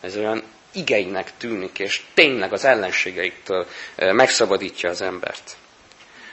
Ez 0.00 0.16
olyan 0.16 0.42
igeinek 0.72 1.32
tűnik, 1.36 1.78
és 1.78 2.02
tényleg 2.14 2.52
az 2.52 2.64
ellenségeiktől 2.64 3.66
megszabadítja 3.96 4.90
az 4.90 5.00
embert. 5.00 5.56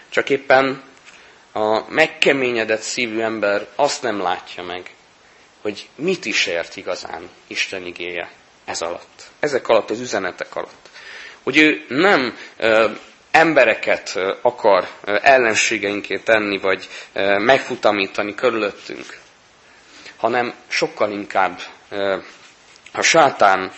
Csak 0.10 0.30
éppen 0.30 0.84
a 1.52 1.90
megkeményedett 1.90 2.82
szívű 2.82 3.20
ember 3.20 3.68
azt 3.76 4.02
nem 4.02 4.22
látja 4.22 4.64
meg, 4.64 4.94
hogy 5.62 5.90
mit 5.96 6.26
is 6.26 6.46
ért 6.46 6.76
igazán 6.76 7.30
Isten 7.48 7.86
igéje 7.86 8.32
ez 8.66 8.82
alatt. 8.82 9.24
Ezek 9.40 9.68
alatt, 9.68 9.90
az 9.90 10.00
üzenetek 10.00 10.56
alatt. 10.56 10.90
Hogy 11.44 11.58
ő 11.58 11.86
nem 11.88 12.38
ö, 12.58 12.92
embereket 13.32 14.20
akar 14.42 14.88
ellenségeinké 15.22 16.18
tenni, 16.18 16.58
vagy 16.58 16.90
megfutamítani 17.38 18.36
körülöttünk, 18.36 19.20
hanem 20.18 20.54
sokkal 20.68 21.12
inkább 21.12 21.60
a 22.94 23.02
sátán, 23.02 23.72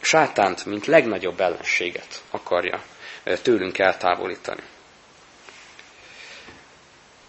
sátánt, 0.00 0.64
mint 0.64 0.86
legnagyobb 0.86 1.40
ellenséget 1.40 2.22
akarja 2.30 2.82
tőlünk 3.42 3.78
eltávolítani. 3.78 4.62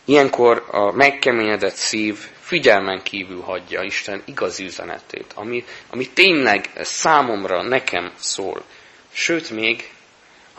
Ilyenkor 0.06 0.66
a 0.72 0.92
megkeményedett 0.92 1.76
szív 1.76 2.18
figyelmen 2.40 3.04
kívül 3.04 3.42
hagyja 3.42 3.82
Isten 3.82 4.22
igazi 4.26 4.64
üzenetét, 4.64 5.32
ami, 5.36 5.66
ami 5.90 6.10
tényleg 6.10 6.70
számomra, 6.76 7.64
nekem 7.64 8.14
szól. 8.18 8.64
Sőt, 9.12 9.50
még 9.50 9.90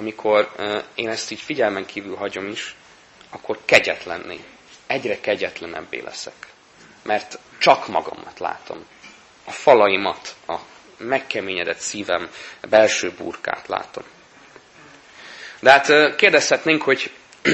amikor 0.01 0.51
én 0.95 1.09
ezt 1.09 1.31
így 1.31 1.41
figyelmen 1.41 1.87
kívül 1.87 2.17
hagyom 2.17 2.47
is, 2.47 2.77
akkor 3.31 3.59
kegyetlenné, 3.65 4.41
egyre 4.87 5.21
kegyetlenebbé 5.21 6.01
leszek. 6.01 6.47
Mert 7.03 7.39
csak 7.59 7.89
magamat 7.89 8.39
látom. 8.39 8.85
A 9.51 9.53
falaimat, 9.53 10.35
a 10.47 10.57
megkeményedett 10.97 11.79
szívem 11.79 12.31
belső 12.69 13.13
burkát 13.19 13.69
látom. 13.69 14.05
De 15.61 15.71
hát 15.71 16.17
kérdezhetnénk, 16.17 16.83
hogy 16.83 17.11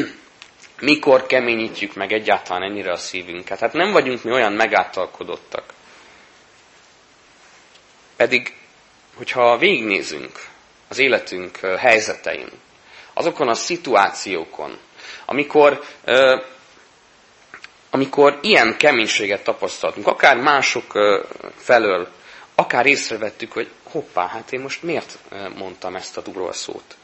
mikor 0.80 1.26
keményítjük 1.26 1.94
meg 1.94 2.12
egyáltalán 2.12 2.62
ennyire 2.62 2.92
a 2.92 2.96
szívünket. 2.96 3.58
Hát 3.58 3.72
nem 3.72 3.92
vagyunk 3.92 4.22
mi 4.22 4.30
olyan 4.30 4.52
megáltalkodottak. 4.52 5.72
Pedig, 8.16 8.56
hogyha 9.14 9.58
végignézünk 9.58 10.46
az 10.88 10.98
életünk 10.98 11.56
helyzetein, 11.58 12.48
azokon 13.12 13.48
a 13.48 13.54
szituációkon, 13.54 14.78
amikor, 15.24 15.84
amikor 17.90 18.38
ilyen 18.42 18.76
keménységet 18.76 19.44
tapasztaltunk, 19.44 20.06
akár 20.06 20.36
mások 20.36 20.92
felől, 21.56 22.08
akár 22.54 22.86
észrevettük, 22.86 23.52
hogy 23.52 23.70
hoppá, 23.82 24.26
hát 24.26 24.52
én 24.52 24.60
most 24.60 24.82
miért 24.82 25.18
mondtam 25.56 25.96
ezt 25.96 26.16
a 26.16 26.20
durva 26.20 26.52
szót. 26.52 26.96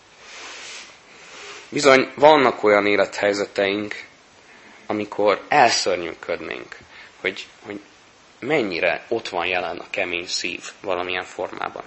Bizony 1.69 2.12
vannak 2.15 2.65
olyan 2.65 2.87
élethelyzeteink, 2.87 3.95
amikor 4.87 5.43
elszörnyűködnénk, 5.49 6.77
hogy, 7.21 7.47
hogy 7.62 7.81
mennyire 8.39 9.05
ott 9.09 9.29
van 9.29 9.47
jelen 9.47 9.79
a 9.79 9.91
kemény 9.91 10.27
szív 10.27 10.61
valamilyen 10.81 11.25
formában. 11.25 11.85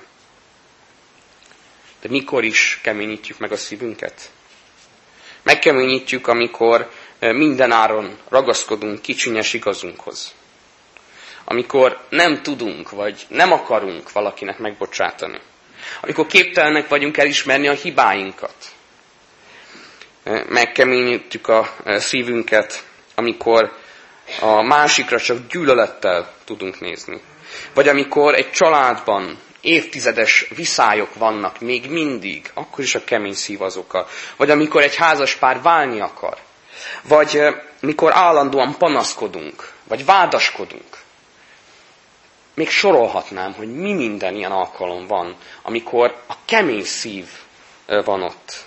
De 2.02 2.10
mikor 2.10 2.44
is 2.44 2.80
keményítjük 2.82 3.38
meg 3.38 3.52
a 3.52 3.58
szívünket? 3.58 4.32
Megkeményítjük, 5.44 6.28
amikor 6.28 6.92
eh, 7.26 7.34
minden 7.34 7.72
áron 7.72 8.18
ragaszkodunk 8.30 9.02
kicsinyes 9.02 9.54
igazunkhoz. 9.54 10.34
Amikor 11.44 12.00
nem 12.10 12.42
tudunk, 12.42 12.90
vagy 12.90 13.26
nem 13.28 13.52
akarunk 13.52 14.12
valakinek 14.12 14.58
megbocsátani. 14.58 15.40
Amikor 16.02 16.26
képtelenek 16.28 16.88
vagyunk 16.88 17.18
elismerni 17.18 17.68
a 17.68 17.74
hibáinkat 17.74 18.54
megkeményítjük 20.50 21.48
a 21.48 21.70
e, 21.84 22.00
szívünket, 22.00 22.84
amikor 23.16 23.72
a 24.42 24.62
másikra 24.62 25.20
csak 25.20 25.38
gyűlölettel 25.48 26.34
tudunk 26.46 26.80
nézni. 26.80 27.22
Vagy 27.74 27.88
amikor 27.88 28.34
egy 28.34 28.52
családban 28.52 29.40
évtizedes 29.62 30.48
viszályok 30.56 31.16
vannak 31.16 31.60
még 31.60 31.90
mindig, 31.90 32.52
akkor 32.54 32.84
is 32.84 32.96
a 32.96 33.04
kemény 33.04 33.34
szív 33.34 33.62
az 33.62 33.78
oka. 33.78 34.08
Vagy 34.38 34.50
amikor 34.50 34.82
egy 34.82 34.96
házas 34.96 35.36
pár 35.36 35.62
válni 35.62 36.00
akar. 36.02 36.38
Vagy 37.02 37.42
mikor 37.80 38.16
állandóan 38.16 38.78
panaszkodunk, 38.78 39.74
vagy 39.84 40.06
vádaskodunk. 40.06 41.04
Még 42.54 42.70
sorolhatnám, 42.70 43.54
hogy 43.54 43.76
mi 43.76 43.94
minden 43.94 44.36
ilyen 44.36 44.52
alkalom 44.52 45.08
van, 45.08 45.36
amikor 45.62 46.22
a 46.28 46.34
kemény 46.46 46.84
szív 46.84 47.28
van 47.86 48.22
ott. 48.22 48.66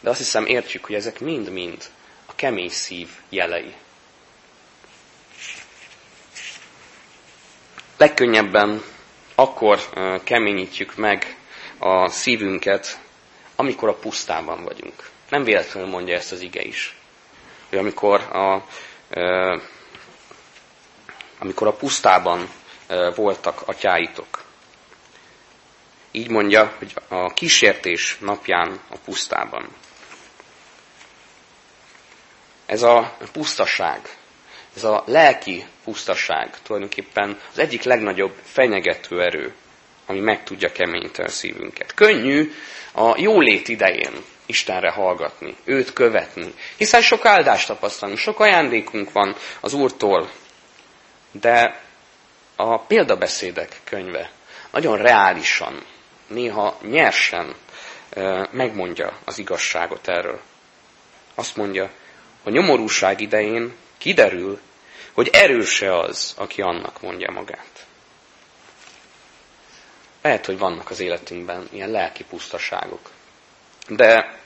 De 0.00 0.10
azt 0.10 0.18
hiszem 0.18 0.46
értjük, 0.46 0.84
hogy 0.84 0.94
ezek 0.94 1.20
mind-mind 1.20 1.84
a 2.26 2.32
kemény 2.34 2.68
szív 2.70 3.08
jelei. 3.28 3.74
Legkönnyebben 7.96 8.82
akkor 9.34 9.80
keményítjük 10.24 10.96
meg 10.96 11.36
a 11.78 12.08
szívünket, 12.08 12.98
amikor 13.56 13.88
a 13.88 13.94
pusztában 13.94 14.64
vagyunk. 14.64 15.10
Nem 15.28 15.44
véletlenül 15.44 15.88
mondja 15.90 16.14
ezt 16.16 16.32
az 16.32 16.40
ige 16.40 16.62
is. 16.62 16.95
Hogy 17.76 17.84
amikor 17.84 18.20
a, 18.20 18.64
amikor 21.38 21.66
a 21.66 21.72
pusztában 21.72 22.48
voltak 23.14 23.62
atyáitok. 23.66 24.44
Így 26.10 26.28
mondja, 26.28 26.74
hogy 26.78 26.94
a 27.08 27.32
kísértés 27.32 28.18
napján 28.20 28.80
a 28.88 28.96
pusztában. 29.04 29.68
Ez 32.66 32.82
a 32.82 33.16
pusztaság, 33.32 34.16
ez 34.76 34.84
a 34.84 35.02
lelki 35.06 35.64
pusztaság 35.84 36.62
tulajdonképpen 36.62 37.40
az 37.52 37.58
egyik 37.58 37.82
legnagyobb 37.82 38.34
fenyegető 38.42 39.22
erő, 39.22 39.54
ami 40.06 40.20
meg 40.20 40.44
tudja 40.44 40.72
keményíteni 40.72 41.28
a 41.28 41.30
szívünket. 41.30 41.94
Könnyű 41.94 42.52
a 42.92 43.14
jólét 43.20 43.68
idején 43.68 44.24
Istenre 44.46 44.90
hallgatni, 44.90 45.56
őt 45.64 45.92
követni, 45.92 46.54
hiszen 46.76 47.02
sok 47.02 47.24
áldást 47.24 47.66
tapasztalunk, 47.66 48.18
sok 48.18 48.40
ajándékunk 48.40 49.12
van 49.12 49.36
az 49.60 49.72
Úrtól, 49.72 50.30
de 51.30 51.80
a 52.56 52.78
példabeszédek 52.78 53.80
könyve 53.84 54.30
nagyon 54.70 54.96
reálisan, 54.96 55.84
néha 56.26 56.78
nyersen 56.82 57.54
megmondja 58.50 59.18
az 59.24 59.38
igazságot 59.38 60.08
erről. 60.08 60.40
Azt 61.34 61.56
mondja, 61.56 61.90
a 62.42 62.50
nyomorúság 62.50 63.20
idején 63.20 63.74
kiderül, 63.98 64.60
hogy 65.12 65.28
erőse 65.32 65.98
az, 65.98 66.34
aki 66.36 66.62
annak 66.62 67.00
mondja 67.00 67.30
magát. 67.30 67.86
Lehet, 70.22 70.46
hogy 70.46 70.58
vannak 70.58 70.90
az 70.90 71.00
életünkben 71.00 71.68
ilyen 71.72 71.90
lelki 71.90 72.24
pusztaságok. 72.24 73.10
De 73.88 74.38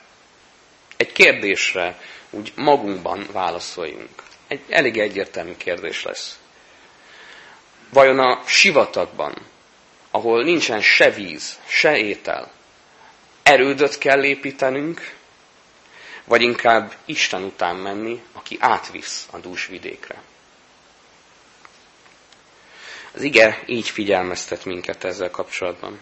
egy 0.97 1.13
kérdésre 1.13 2.01
úgy 2.31 2.53
magunkban 2.57 3.27
válaszoljunk. 3.33 4.23
Egy 4.49 4.61
elég 4.69 4.99
egyértelmű 4.99 5.57
kérdés 5.57 6.03
lesz. 6.03 6.39
Vajon 7.93 8.19
a 8.19 8.43
sivatagban, 8.47 9.35
ahol 10.11 10.43
nincsen 10.43 10.81
se 10.81 11.11
víz, 11.11 11.59
se 11.67 11.97
étel, 11.97 12.51
erődöt 13.43 13.99
kell 13.99 14.25
építenünk, 14.25 15.15
vagy 16.25 16.43
inkább 16.43 16.95
Isten 17.05 17.43
után 17.43 17.77
menni, 17.77 18.23
aki 18.33 18.57
átvisz 18.61 19.29
a 19.31 19.39
dús 19.39 19.67
vidékre. 19.67 20.23
Az 23.13 23.23
ige 23.23 23.63
így 23.67 23.89
figyelmeztet 23.89 24.65
minket 24.65 25.05
ezzel 25.05 25.31
kapcsolatban. 25.31 26.01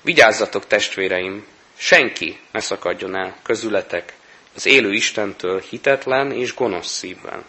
Vigyázzatok, 0.00 0.66
testvéreim, 0.66 1.46
senki 1.76 2.40
ne 2.52 2.60
szakadjon 2.60 3.16
el 3.16 3.36
közületek 3.42 4.14
az 4.54 4.66
élő 4.66 4.92
Istentől 4.92 5.60
hitetlen 5.60 6.32
és 6.32 6.54
gonosz 6.54 6.88
szívvel. 6.92 7.44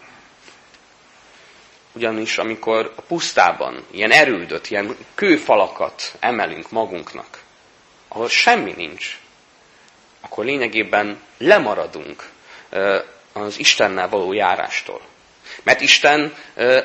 Ugyanis 1.96 2.38
amikor 2.38 2.94
a 2.96 3.02
pusztában 3.02 3.86
ilyen 3.92 4.12
erődöt, 4.12 4.70
ilyen 4.70 4.98
kőfalakat 5.16 6.16
emelünk 6.20 6.72
magunknak, 6.72 7.40
ahol 8.08 8.30
semmi 8.30 8.74
nincs, 8.78 9.18
akkor 10.22 10.46
lényegében 10.46 11.22
lemaradunk 11.38 12.30
az 13.34 13.60
Istennel 13.60 14.10
való 14.10 14.34
járástól. 14.34 15.02
Mert 15.64 15.82
Isten 15.82 16.36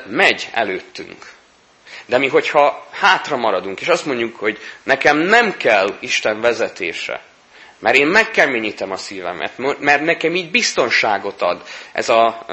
megy 0.07 0.49
előttünk. 0.51 1.31
De 2.05 2.17
mi, 2.17 2.27
hogyha 2.27 2.87
hátra 2.91 3.37
maradunk, 3.37 3.81
és 3.81 3.87
azt 3.87 4.05
mondjuk, 4.05 4.35
hogy 4.35 4.57
nekem 4.83 5.17
nem 5.17 5.57
kell 5.57 5.97
Isten 5.99 6.41
vezetése, 6.41 7.21
mert 7.79 7.95
én 7.95 8.07
megkeményítem 8.07 8.91
a 8.91 8.97
szívemet, 8.97 9.57
mert 9.79 10.01
nekem 10.03 10.35
így 10.35 10.51
biztonságot 10.51 11.41
ad 11.41 11.63
ez 11.91 12.09
a, 12.09 12.45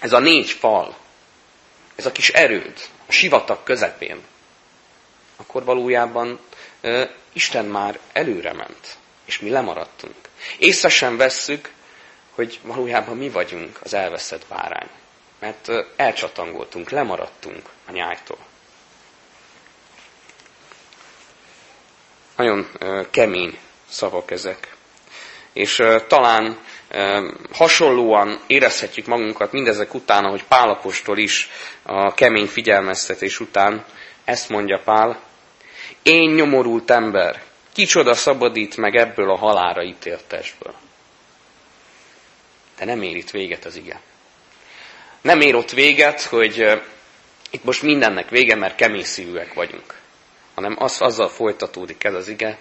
ez 0.00 0.12
a 0.12 0.18
négy 0.18 0.50
fal, 0.50 0.96
ez 1.96 2.06
a 2.06 2.12
kis 2.12 2.28
erőd 2.28 2.74
a 3.06 3.12
sivatag 3.12 3.62
közepén, 3.62 4.20
akkor 5.36 5.64
valójában 5.64 6.40
Isten 7.32 7.64
már 7.64 7.98
előre 8.12 8.52
ment, 8.52 8.96
és 9.24 9.38
mi 9.38 9.50
lemaradtunk. 9.50 10.14
Észre 10.58 10.88
sem 10.88 11.16
vesszük, 11.16 11.72
hogy 12.34 12.60
valójában 12.62 13.16
mi 13.16 13.28
vagyunk 13.28 13.78
az 13.82 13.94
elveszett 13.94 14.46
bárány. 14.48 14.88
Mert 15.38 15.68
elcsatangoltunk, 15.96 16.90
lemaradtunk 16.90 17.68
a 17.86 17.90
nyájtól. 17.92 18.38
Nagyon 22.36 22.70
kemény 23.10 23.58
szavak 23.88 24.30
ezek. 24.30 24.76
És 25.52 25.82
talán 26.08 26.58
hasonlóan 27.52 28.40
érezhetjük 28.46 29.06
magunkat 29.06 29.52
mindezek 29.52 29.94
után, 29.94 30.24
ahogy 30.24 30.44
Pálapostól 30.44 31.18
is 31.18 31.50
a 31.82 32.14
kemény 32.14 32.46
figyelmeztetés 32.46 33.40
után 33.40 33.84
ezt 34.24 34.48
mondja 34.48 34.80
Pál, 34.84 35.20
én 36.02 36.30
nyomorult 36.30 36.90
ember, 36.90 37.42
kicsoda 37.72 38.14
szabadít 38.14 38.76
meg 38.76 38.96
ebből 38.96 39.30
a 39.30 39.36
halára 39.36 39.82
ítélt 39.82 40.24
testből. 40.24 40.74
De 42.78 42.84
nem 42.84 43.02
ér 43.02 43.16
itt 43.16 43.30
véget 43.30 43.64
az 43.64 43.76
ige. 43.76 44.00
Nem 45.20 45.40
ér 45.40 45.54
ott 45.54 45.70
véget, 45.70 46.22
hogy 46.22 46.82
itt 47.50 47.64
most 47.64 47.82
mindennek 47.82 48.28
vége, 48.28 48.54
mert 48.54 48.74
kemény 48.76 49.04
szívűek 49.04 49.54
vagyunk. 49.54 49.94
Hanem 50.54 50.76
az, 50.78 51.00
azzal 51.00 51.28
folytatódik 51.28 52.04
ez 52.04 52.14
az 52.14 52.28
ige, 52.28 52.58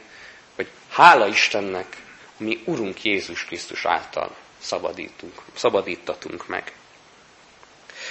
hála 0.93 1.27
Istennek, 1.27 1.97
mi 2.37 2.61
Urunk 2.65 3.03
Jézus 3.03 3.45
Krisztus 3.45 3.85
által 3.85 4.35
szabadítunk, 4.59 5.33
szabadítatunk 5.55 6.47
meg. 6.47 6.71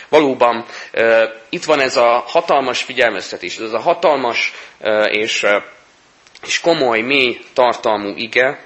Valóban 0.08 0.66
itt 1.48 1.64
van 1.64 1.80
ez 1.80 1.96
a 1.96 2.24
hatalmas 2.26 2.82
figyelmeztetés, 2.82 3.56
ez 3.56 3.72
a 3.72 3.80
hatalmas 3.80 4.52
és, 5.04 5.46
és 6.46 6.60
komoly, 6.60 7.00
mély 7.00 7.44
tartalmú 7.52 8.16
ige, 8.16 8.64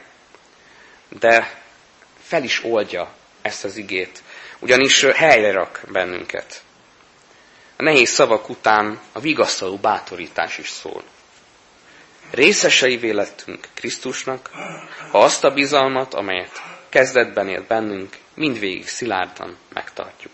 de 1.08 1.60
fel 2.22 2.42
is 2.42 2.64
oldja 2.64 3.14
ezt 3.42 3.64
az 3.64 3.76
igét, 3.76 4.22
ugyanis 4.58 5.02
helyre 5.02 5.52
rak 5.52 5.80
bennünket. 5.92 6.62
A 7.76 7.82
nehéz 7.82 8.10
szavak 8.10 8.48
után 8.48 9.00
a 9.12 9.20
vigasztaló 9.20 9.76
bátorítás 9.76 10.58
is 10.58 10.68
szól. 10.68 11.02
Részesei 12.30 13.12
lettünk 13.12 13.68
Krisztusnak, 13.74 14.50
ha 15.10 15.18
azt 15.18 15.44
a 15.44 15.50
bizalmat, 15.50 16.14
amelyet 16.14 16.62
kezdetben 16.88 17.48
élt 17.48 17.66
bennünk, 17.66 18.16
mindvégig 18.34 18.88
szilárdan 18.88 19.56
megtartjuk. 19.72 20.32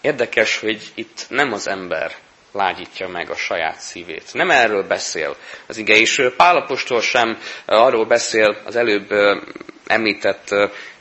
Érdekes, 0.00 0.58
hogy 0.58 0.92
itt 0.94 1.26
nem 1.28 1.52
az 1.52 1.68
ember 1.68 2.12
lágyítja 2.52 3.08
meg 3.08 3.30
a 3.30 3.34
saját 3.36 3.80
szívét. 3.80 4.32
Nem 4.32 4.50
erről 4.50 4.86
beszél 4.86 5.36
az 5.66 5.76
ige, 5.76 5.94
és 5.94 6.22
Pálapostól 6.36 7.00
sem 7.00 7.38
arról 7.64 8.04
beszél 8.04 8.60
az 8.64 8.76
előbb 8.76 9.08
említett 9.86 10.48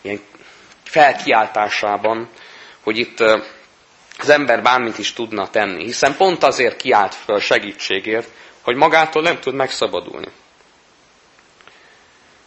ilyen 0.02 0.20
felkiáltásában, 0.84 2.30
hogy 2.84 2.98
itt 2.98 3.20
az 4.20 4.30
ember 4.30 4.62
bármit 4.62 4.98
is 4.98 5.14
tudna 5.14 5.50
tenni, 5.50 5.84
hiszen 5.84 6.16
pont 6.16 6.44
azért 6.44 6.82
kiált 6.82 7.16
föl 7.16 7.40
segítségért, 7.40 8.30
hogy 8.66 8.76
magától 8.76 9.22
nem 9.22 9.40
tud 9.40 9.54
megszabadulni. 9.54 10.28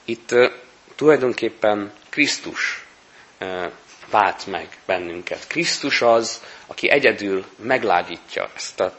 Itt 0.04 0.34
tulajdonképpen 0.94 1.92
Krisztus 2.08 2.84
vált 4.10 4.46
meg 4.46 4.68
bennünket. 4.86 5.46
Krisztus 5.46 6.02
az, 6.02 6.42
aki 6.66 6.90
egyedül 6.90 7.44
meglágyítja 7.56 8.50
ezt 8.56 8.80
a 8.80 8.96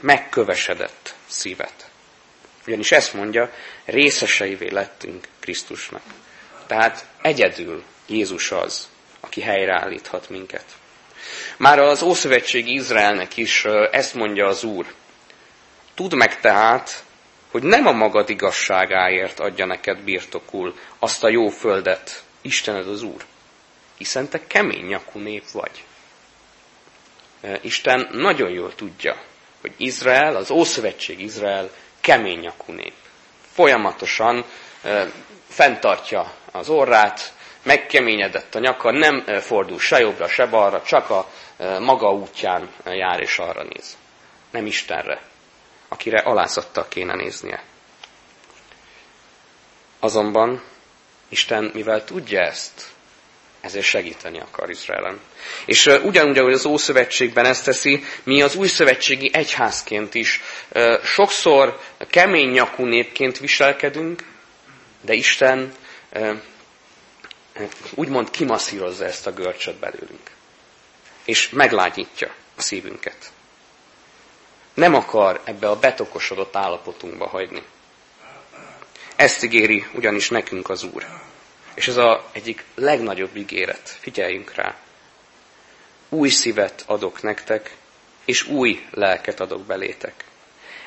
megkövesedett 0.00 1.14
szívet. 1.26 1.90
Ugyanis 2.66 2.92
ezt 2.92 3.14
mondja, 3.14 3.50
részeseivé 3.84 4.68
lettünk 4.68 5.28
Krisztusnak. 5.40 6.02
Tehát 6.66 7.06
egyedül 7.22 7.82
Jézus 8.06 8.50
az, 8.50 8.88
aki 9.20 9.40
helyreállíthat 9.40 10.28
minket. 10.28 10.64
Már 11.56 11.78
az 11.78 12.02
Ószövetségi 12.02 12.72
Izraelnek 12.72 13.36
is 13.36 13.64
ezt 13.90 14.14
mondja 14.14 14.46
az 14.46 14.64
Úr. 14.64 14.94
Tudd 16.02 16.16
meg 16.16 16.40
tehát, 16.40 17.04
hogy 17.50 17.62
nem 17.62 17.86
a 17.86 17.92
magad 17.92 18.30
igazságáért 18.30 19.40
adja 19.40 19.66
neked 19.66 20.00
birtokul 20.00 20.74
azt 20.98 21.24
a 21.24 21.28
jó 21.28 21.48
földet, 21.48 22.22
Istened 22.40 22.88
az 22.88 23.02
Úr, 23.02 23.24
hiszen 23.96 24.28
te 24.28 24.46
kemény 24.46 24.84
nyakú 24.84 25.18
nép 25.18 25.50
vagy. 25.52 25.84
Isten 27.60 28.08
nagyon 28.12 28.50
jól 28.50 28.74
tudja, 28.74 29.16
hogy 29.60 29.72
Izrael, 29.76 30.36
az 30.36 30.50
Ószövetség 30.50 31.20
Izrael 31.20 31.70
kemény 32.00 32.38
nyakú 32.38 32.72
nép. 32.72 32.94
Folyamatosan 33.52 34.44
fenntartja 35.48 36.32
az 36.52 36.68
orrát, 36.68 37.32
megkeményedett 37.62 38.54
a 38.54 38.58
nyaka, 38.58 38.90
nem 38.90 39.24
fordul 39.40 39.78
se 39.78 39.98
jobbra, 39.98 40.28
se 40.28 40.46
balra, 40.46 40.82
csak 40.82 41.10
a 41.10 41.30
maga 41.80 42.12
útján 42.12 42.70
jár 42.84 43.20
és 43.20 43.38
arra 43.38 43.62
néz. 43.62 43.96
Nem 44.50 44.66
Istenre, 44.66 45.30
akire 45.92 46.18
alázattal 46.18 46.88
kéne 46.88 47.14
néznie. 47.14 47.62
Azonban 50.00 50.62
Isten, 51.28 51.70
mivel 51.74 52.04
tudja 52.04 52.40
ezt, 52.40 52.86
ezért 53.60 53.84
segíteni 53.84 54.40
akar 54.40 54.70
Izraelen. 54.70 55.20
És 55.64 55.86
ugyanúgy, 56.02 56.38
ahogy 56.38 56.52
az 56.52 56.64
Ószövetségben 56.64 57.44
ezt 57.44 57.64
teszi, 57.64 58.04
mi 58.22 58.42
az 58.42 58.54
új 58.54 58.68
szövetségi 58.68 59.30
egyházként 59.32 60.14
is 60.14 60.40
sokszor 61.04 61.80
kemény 62.10 62.50
nyakú 62.50 62.84
népként 62.84 63.38
viselkedünk, 63.38 64.24
de 65.00 65.12
Isten 65.14 65.74
úgymond 67.94 68.30
kimasszírozza 68.30 69.04
ezt 69.04 69.26
a 69.26 69.32
görcsöt 69.32 69.76
belőlünk. 69.76 70.30
És 71.24 71.48
meglágyítja 71.50 72.34
a 72.56 72.62
szívünket. 72.62 73.32
Nem 74.74 74.94
akar 74.94 75.40
ebbe 75.44 75.68
a 75.68 75.78
betokosodott 75.78 76.56
állapotunkba 76.56 77.28
hagyni. 77.28 77.62
Ezt 79.16 79.42
ígéri 79.42 79.86
ugyanis 79.94 80.28
nekünk 80.28 80.68
az 80.68 80.82
Úr. 80.82 81.06
És 81.74 81.88
ez 81.88 81.96
az 81.96 82.18
egyik 82.32 82.64
legnagyobb 82.74 83.36
ígéret. 83.36 83.96
Figyeljünk 84.00 84.54
rá. 84.54 84.76
Új 86.08 86.28
szívet 86.28 86.84
adok 86.86 87.22
nektek, 87.22 87.76
és 88.24 88.46
új 88.46 88.86
lelket 88.90 89.40
adok 89.40 89.60
belétek. 89.60 90.24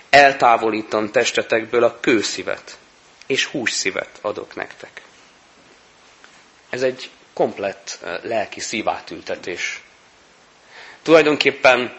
Eltávolítom 0.09 1.11
testetekből 1.11 1.83
a 1.83 1.99
kőszívet, 1.99 2.77
és 3.25 3.45
hússzívet 3.45 4.19
adok 4.21 4.55
nektek. 4.55 5.01
Ez 6.69 6.81
egy 6.81 7.09
komplett 7.33 7.99
eh, 8.03 8.19
lelki 8.23 8.59
szívátültetés. 8.59 9.81
Tulajdonképpen 11.01 11.97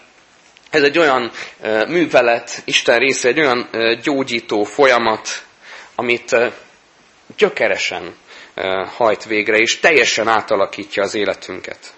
ez 0.70 0.82
egy 0.82 0.98
olyan 0.98 1.30
művelet, 1.88 2.62
Isten 2.64 2.98
része, 2.98 3.28
egy 3.28 3.40
olyan 3.40 3.68
gyógyító 4.02 4.64
folyamat, 4.64 5.28
amit 5.94 6.36
gyökeresen 7.36 8.16
hajt 8.96 9.24
végre, 9.24 9.56
és 9.56 9.80
teljesen 9.80 10.28
átalakítja 10.28 11.02
az 11.02 11.14
életünket. 11.14 11.94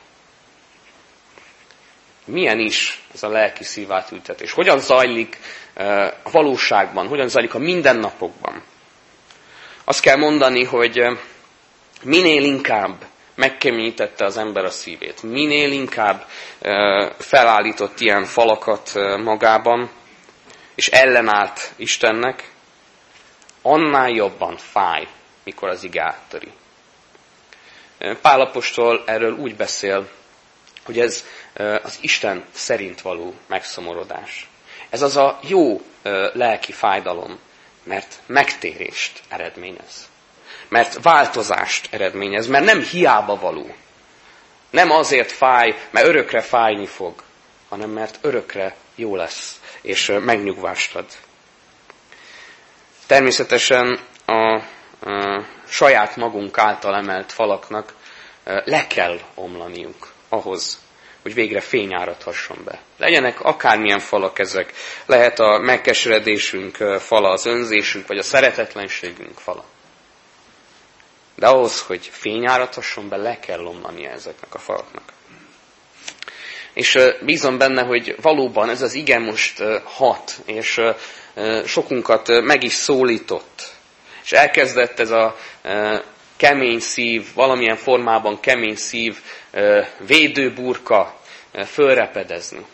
Milyen 2.24 2.59
is 2.59 3.02
ez 3.14 3.22
a 3.22 3.28
lelki 3.28 3.64
szívátültetés? 3.64 4.52
Hogyan 4.52 4.78
zajlik 4.78 5.38
a 6.22 6.31
valóságban? 6.31 7.07
Hogyan 7.07 7.28
zajlik 7.28 7.54
a 7.54 7.59
mindennapokban? 7.59 8.62
Azt 9.85 10.00
kell 10.00 10.16
mondani, 10.16 10.64
hogy 10.64 11.18
minél 12.02 12.42
inkább 12.42 13.04
megkeményítette 13.38 14.24
az 14.24 14.37
ember 14.37 14.64
a 14.64 14.70
szívét, 14.70 15.22
minél 15.22 15.72
inkább 15.72 16.27
felállított 17.18 18.01
ilyen 18.01 18.24
falakat 18.24 18.92
magában, 19.22 19.90
és 20.74 20.88
ellenállt 20.88 21.72
Istennek, 21.77 22.51
annál 23.62 24.09
jobban 24.11 24.57
fáj, 24.57 25.09
mikor 25.44 25.68
az 25.68 25.85
ige 25.85 26.03
áttöri. 26.03 26.53
Pálapostól 28.20 29.03
erről 29.07 29.33
úgy 29.33 29.57
beszél, 29.57 30.09
hogy 30.85 30.98
ez 30.98 31.24
az 31.83 31.98
Isten 32.01 32.44
szerint 32.51 33.01
való 33.01 33.35
megszomorodás. 33.46 34.48
Ez 34.90 35.03
az 35.03 35.16
a 35.16 35.38
jó 35.42 35.81
lelki 36.33 36.72
fájdalom, 36.72 37.38
mert 37.83 38.20
megtérést 38.27 39.20
eredményez. 39.29 40.09
Mert 40.68 41.02
változást 41.02 41.88
eredményez, 41.90 42.46
mert 42.46 42.64
nem 42.64 42.83
hiába 42.83 43.38
való. 43.38 43.74
Nem 44.70 44.90
azért 44.90 45.33
fáj, 45.33 45.74
mert 45.90 46.07
örökre 46.07 46.40
fájni 46.40 46.87
fog, 46.87 47.22
hanem 47.68 47.90
mert 47.90 48.18
örökre 48.20 48.74
jó 48.94 49.16
lesz, 49.16 49.61
és 49.81 50.12
megnyugvást 50.20 50.94
ad. 50.94 51.07
Természetesen 53.07 53.98
a, 54.24 54.54
a 55.11 55.44
saját 55.68 56.16
magunk 56.16 56.59
által 56.59 56.94
emelt 56.94 57.33
falaknak 57.33 57.94
le 58.64 58.87
kell 58.87 59.20
omlaniuk 59.35 60.12
ahhoz, 60.28 60.78
hogy 61.22 61.35
végre 61.35 61.61
fény 61.61 61.94
áradhasson 61.94 62.59
be. 62.64 62.81
Legyenek 62.96 63.40
akármilyen 63.40 63.98
falak 63.98 64.38
ezek. 64.38 64.72
Lehet 65.07 65.38
a 65.38 65.59
megkeseredésünk 65.59 66.76
fala, 67.00 67.31
az 67.31 67.46
önzésünk, 67.46 68.07
vagy 68.07 68.18
a 68.18 68.22
szeretetlenségünk 68.22 69.38
fala. 69.38 69.64
De 71.38 71.46
ahhoz, 71.46 71.81
hogy 71.81 72.09
fény 72.12 72.46
áradhasson 72.46 73.09
be, 73.09 73.16
le 73.16 73.38
kell 73.38 73.64
omlania 73.64 74.11
ezeknek 74.11 74.55
a 74.55 74.59
falaknak. 74.59 75.12
És 76.72 76.98
bízom 77.20 77.59
benne, 77.59 77.83
hogy 77.83 78.16
valóban 78.20 78.68
ez 78.68 78.83
az 78.83 78.94
igen 78.94 79.22
most 79.22 79.62
hat, 79.85 80.35
és 80.44 80.81
sokunkat 81.66 82.29
meg 82.42 82.62
is 82.62 82.72
szólított. 82.72 83.70
És 84.24 84.33
elkezdett 84.33 84.98
ez 84.98 85.11
a 85.11 85.37
kemény 86.37 86.81
szív, 86.81 87.27
valamilyen 87.35 87.77
formában 87.77 88.40
kemény 88.40 88.77
szív, 88.77 89.18
védőburka 89.98 91.20
fölrepedezni. 91.66 92.66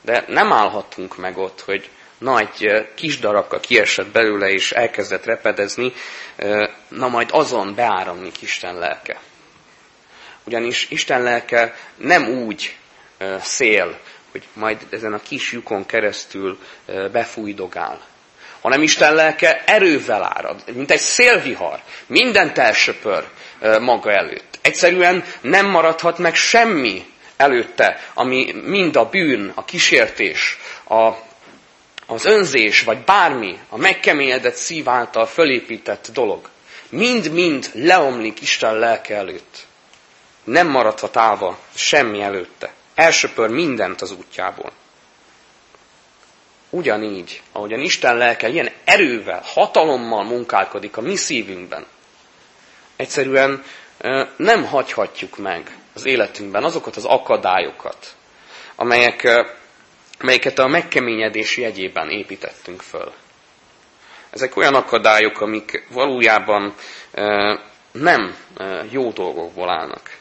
De 0.00 0.24
nem 0.28 0.52
állhatunk 0.52 1.16
meg 1.16 1.38
ott, 1.38 1.60
hogy 1.60 1.90
nagy 2.18 2.84
kis 2.94 3.18
darabka 3.18 3.60
kiesett 3.60 4.06
belőle, 4.06 4.50
és 4.50 4.72
elkezdett 4.72 5.24
repedezni, 5.24 5.92
na 6.88 7.08
majd 7.08 7.28
azon 7.32 7.74
beáramlik 7.74 8.42
Isten 8.42 8.78
lelke. 8.78 9.20
Ugyanis 10.44 10.86
Isten 10.90 11.22
lelke 11.22 11.74
nem 11.96 12.28
úgy 12.28 12.76
szél, 13.40 13.98
hogy 14.30 14.42
majd 14.52 14.86
ezen 14.90 15.12
a 15.12 15.18
kis 15.18 15.52
lyukon 15.52 15.86
keresztül 15.86 16.58
befújdogál, 17.12 18.00
hanem 18.60 18.82
Isten 18.82 19.14
lelke 19.14 19.62
erővel 19.66 20.22
árad, 20.22 20.62
mint 20.74 20.90
egy 20.90 21.00
szélvihar, 21.00 21.80
mindent 22.06 22.58
elsöpör 22.58 23.24
maga 23.80 24.12
előtt. 24.12 24.58
Egyszerűen 24.62 25.24
nem 25.40 25.66
maradhat 25.66 26.18
meg 26.18 26.34
semmi 26.34 27.06
előtte, 27.36 28.00
ami 28.14 28.52
mind 28.64 28.96
a 28.96 29.08
bűn, 29.08 29.52
a 29.54 29.64
kísértés, 29.64 30.58
a, 30.88 31.10
az 32.06 32.24
önzés, 32.24 32.82
vagy 32.82 32.98
bármi, 32.98 33.58
a 33.68 33.76
megkeményedett 33.76 34.54
szív 34.54 34.88
által 34.88 35.26
fölépített 35.26 36.08
dolog. 36.12 36.48
Mind-mind 36.88 37.70
leomlik 37.74 38.40
Isten 38.40 38.78
lelke 38.78 39.16
előtt. 39.16 39.66
Nem 40.44 40.68
maradhat 40.68 41.16
állva 41.16 41.58
semmi 41.74 42.20
előtte. 42.20 42.72
Elsöpör 42.94 43.48
mindent 43.50 44.00
az 44.00 44.10
útjából. 44.10 44.72
Ugyanígy, 46.70 47.42
ahogyan 47.52 47.80
Isten 47.80 48.16
lelke 48.16 48.48
ilyen 48.48 48.70
erővel, 48.84 49.42
hatalommal 49.44 50.24
munkálkodik 50.24 50.96
a 50.96 51.00
mi 51.00 51.16
szívünkben, 51.16 51.86
egyszerűen 52.96 53.64
nem 54.36 54.64
hagyhatjuk 54.64 55.38
meg 55.38 55.76
az 55.94 56.06
életünkben 56.06 56.64
azokat 56.64 56.96
az 56.96 57.04
akadályokat, 57.04 58.14
amelyek, 58.76 59.28
amelyeket 60.20 60.58
a 60.58 60.66
megkeményedés 60.66 61.56
jegyében 61.56 62.10
építettünk 62.10 62.82
föl. 62.82 63.12
Ezek 64.30 64.56
olyan 64.56 64.74
akadályok, 64.74 65.40
amik 65.40 65.86
valójában 65.90 66.74
nem 67.92 68.36
jó 68.90 69.10
dolgokból 69.10 69.68
állnak. 69.70 70.16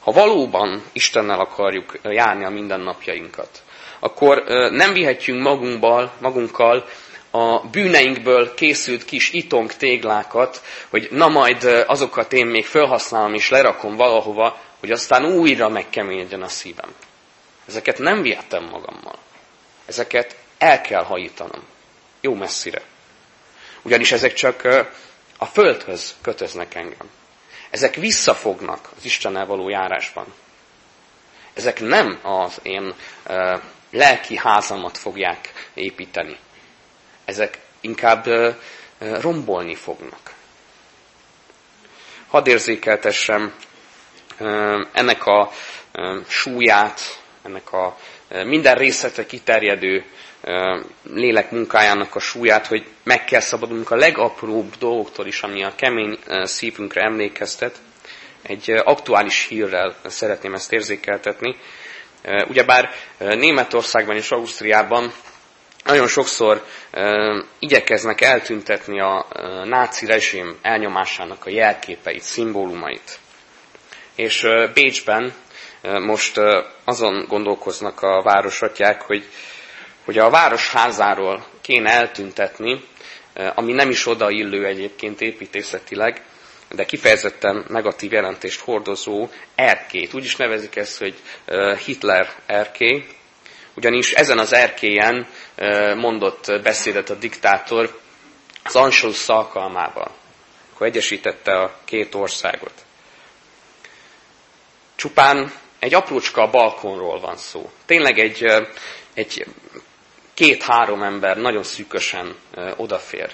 Ha 0.00 0.12
valóban 0.12 0.82
Istennel 0.92 1.40
akarjuk 1.40 1.98
járni 2.02 2.44
a 2.44 2.50
mindennapjainkat, 2.50 3.62
akkor 3.98 4.42
nem 4.70 4.92
vihetjünk 4.92 5.42
magunkból, 5.42 6.12
magunkkal 6.20 6.86
a 7.30 7.60
bűneinkből 7.70 8.54
készült 8.54 9.04
kis 9.04 9.32
itong 9.32 9.72
téglákat, 9.72 10.62
hogy 10.90 11.08
na 11.10 11.28
majd 11.28 11.84
azokat 11.86 12.32
én 12.32 12.46
még 12.46 12.64
felhasználom 12.66 13.34
és 13.34 13.48
lerakom 13.50 13.96
valahova, 13.96 14.58
hogy 14.80 14.90
aztán 14.90 15.24
újra 15.24 15.68
megkeményedjen 15.68 16.42
a 16.42 16.48
szívem. 16.48 16.94
Ezeket 17.66 17.98
nem 17.98 18.22
vihetem 18.22 18.64
magammal. 18.64 19.18
Ezeket 19.86 20.36
el 20.58 20.80
kell 20.80 21.02
hajítanom. 21.02 21.62
Jó 22.20 22.34
messzire. 22.34 22.82
Ugyanis 23.82 24.12
ezek 24.12 24.32
csak 24.32 24.62
a 25.38 25.46
földhöz 25.46 26.14
kötöznek 26.22 26.74
engem. 26.74 27.10
Ezek 27.70 27.94
visszafognak 27.94 28.90
az 28.96 29.04
Istennel 29.04 29.46
való 29.46 29.68
járásban. 29.68 30.34
Ezek 31.54 31.80
nem 31.80 32.18
az 32.22 32.58
én 32.62 32.94
lelki 33.90 34.36
házamat 34.36 34.98
fogják 34.98 35.70
építeni. 35.74 36.38
Ezek 37.24 37.58
inkább 37.80 38.26
rombolni 38.98 39.74
fognak. 39.74 40.34
Hadd 42.28 42.48
érzékeltessem 42.48 43.54
ennek 44.92 45.26
a 45.26 45.50
súlyát, 46.28 47.00
ennek 47.46 47.72
a 47.72 47.96
minden 48.44 48.74
részletre 48.74 49.26
kiterjedő 49.26 50.04
lélek 51.02 51.50
munkájának 51.50 52.14
a 52.14 52.18
súlyát, 52.18 52.66
hogy 52.66 52.86
meg 53.02 53.24
kell 53.24 53.40
szabadulnunk 53.40 53.90
a 53.90 53.96
legapróbb 53.96 54.76
dolgoktól 54.78 55.26
is, 55.26 55.40
ami 55.40 55.64
a 55.64 55.74
kemény 55.76 56.18
szívünkre 56.42 57.02
emlékeztet. 57.02 57.76
Egy 58.42 58.70
aktuális 58.70 59.46
hírrel 59.48 59.96
szeretném 60.04 60.54
ezt 60.54 60.72
érzékeltetni. 60.72 61.56
Ugyebár 62.48 62.90
Németországban 63.18 64.16
és 64.16 64.30
Ausztriában 64.30 65.12
nagyon 65.84 66.08
sokszor 66.08 66.64
igyekeznek 67.58 68.20
eltüntetni 68.20 69.00
a 69.00 69.26
náci 69.64 70.06
rezsim 70.06 70.56
elnyomásának 70.62 71.46
a 71.46 71.50
jelképeit, 71.50 72.22
szimbólumait. 72.22 73.18
És 74.14 74.46
Bécsben 74.74 75.32
most 76.00 76.40
azon 76.84 77.24
gondolkoznak 77.28 78.02
a 78.02 78.22
városatják, 78.22 79.02
hogy, 79.02 79.24
hogy 80.04 80.18
a 80.18 80.30
városházáról 80.30 81.46
kéne 81.60 81.90
eltüntetni, 81.90 82.84
ami 83.54 83.72
nem 83.72 83.90
is 83.90 84.06
odaillő 84.06 84.66
egyébként 84.66 85.20
építészetileg, 85.20 86.22
de 86.70 86.84
kifejezetten 86.84 87.64
negatív 87.68 88.12
jelentést 88.12 88.60
hordozó 88.60 89.28
erkét. 89.54 90.14
Úgy 90.14 90.24
is 90.24 90.36
nevezik 90.36 90.76
ezt, 90.76 90.98
hogy 90.98 91.14
Hitler 91.84 92.28
erké, 92.46 93.06
ugyanis 93.74 94.12
ezen 94.12 94.38
az 94.38 94.52
erkélyen 94.52 95.26
mondott 95.96 96.60
beszédet 96.62 97.10
a 97.10 97.14
diktátor 97.14 98.00
az 98.62 98.76
Anschluss 98.76 99.28
alkalmával, 99.28 100.14
akkor 100.74 100.86
egyesítette 100.86 101.52
a 101.52 101.78
két 101.84 102.14
országot. 102.14 102.72
Csupán 104.96 105.52
egy 105.78 105.94
aprócska 105.94 106.50
balkonról 106.50 107.20
van 107.20 107.36
szó. 107.36 107.70
Tényleg 107.86 108.18
egy, 108.18 108.44
egy 109.14 109.46
két-három 110.34 111.02
ember 111.02 111.36
nagyon 111.36 111.62
szűkösen 111.62 112.36
odafér. 112.76 113.30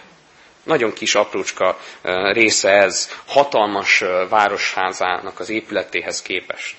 Nagyon 0.62 0.92
kis 0.92 1.14
aprócska 1.14 1.78
része 2.32 2.70
ez 2.70 3.10
hatalmas 3.26 4.04
városházának 4.28 5.40
az 5.40 5.48
épületéhez 5.48 6.22
képest. 6.22 6.74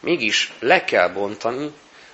Mégis 0.00 0.52
le 0.60 0.84
kell 0.84 1.08
bontani, 1.08 1.70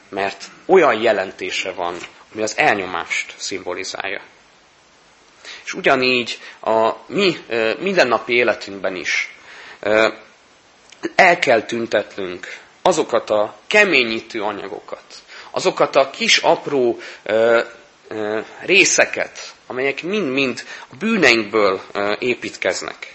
mert 0.09 0.45
olyan 0.67 1.01
jelentése 1.03 1.73
van, 1.73 1.97
ami 2.33 2.43
az 2.43 2.59
elnyomást 2.59 3.35
szimbolizálja. 3.37 4.23
És 5.65 5.75
ugyanígy 5.75 6.39
a 6.61 6.93
mi 7.07 7.37
mindennapi 7.79 8.33
életünkben 8.35 8.97
is 8.97 9.35
el 11.15 11.39
kell 11.39 11.63
tüntetnünk 11.63 12.63
azokat 12.87 13.31
a 13.31 13.57
keményítő 13.67 14.43
anyagokat, 14.43 15.03
azokat 15.51 15.97
a 15.97 16.11
kis 16.11 16.39
apró 16.39 16.99
részeket, 18.61 19.55
amelyek 19.67 20.03
mind-mind 20.03 20.65
a 20.89 20.97
bűneinkből 20.97 21.81
építkeznek. 22.19 23.15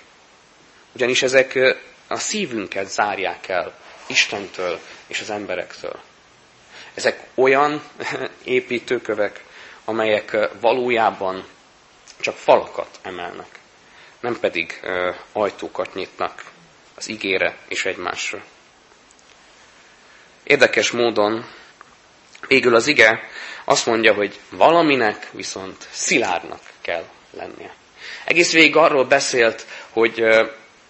Ugyanis 0.93 1.21
ezek 1.21 1.59
a 2.07 2.17
szívünket 2.17 2.89
zárják 2.89 3.47
el 3.47 3.73
Istentől 4.07 4.79
és 5.07 5.19
az 5.21 5.29
emberektől. 5.29 5.99
Ezek 6.93 7.27
olyan 7.35 7.81
építőkövek, 8.43 9.43
amelyek 9.85 10.37
valójában 10.61 11.45
csak 12.19 12.35
falakat 12.35 12.99
emelnek, 13.01 13.59
nem 14.19 14.39
pedig 14.39 14.79
ajtókat 15.31 15.93
nyitnak 15.93 16.43
az 16.95 17.07
igére 17.07 17.57
és 17.67 17.85
egymásra. 17.85 18.43
Érdekes 20.43 20.91
módon 20.91 21.45
végül 22.47 22.75
az 22.75 22.87
ige 22.87 23.19
azt 23.65 23.85
mondja, 23.85 24.13
hogy 24.13 24.39
valaminek 24.49 25.27
viszont 25.31 25.87
szilárdnak 25.91 26.59
kell 26.81 27.05
lennie. 27.31 27.73
Egész 28.25 28.51
végig 28.51 28.75
arról 28.75 29.05
beszélt, 29.05 29.65
hogy 29.89 30.23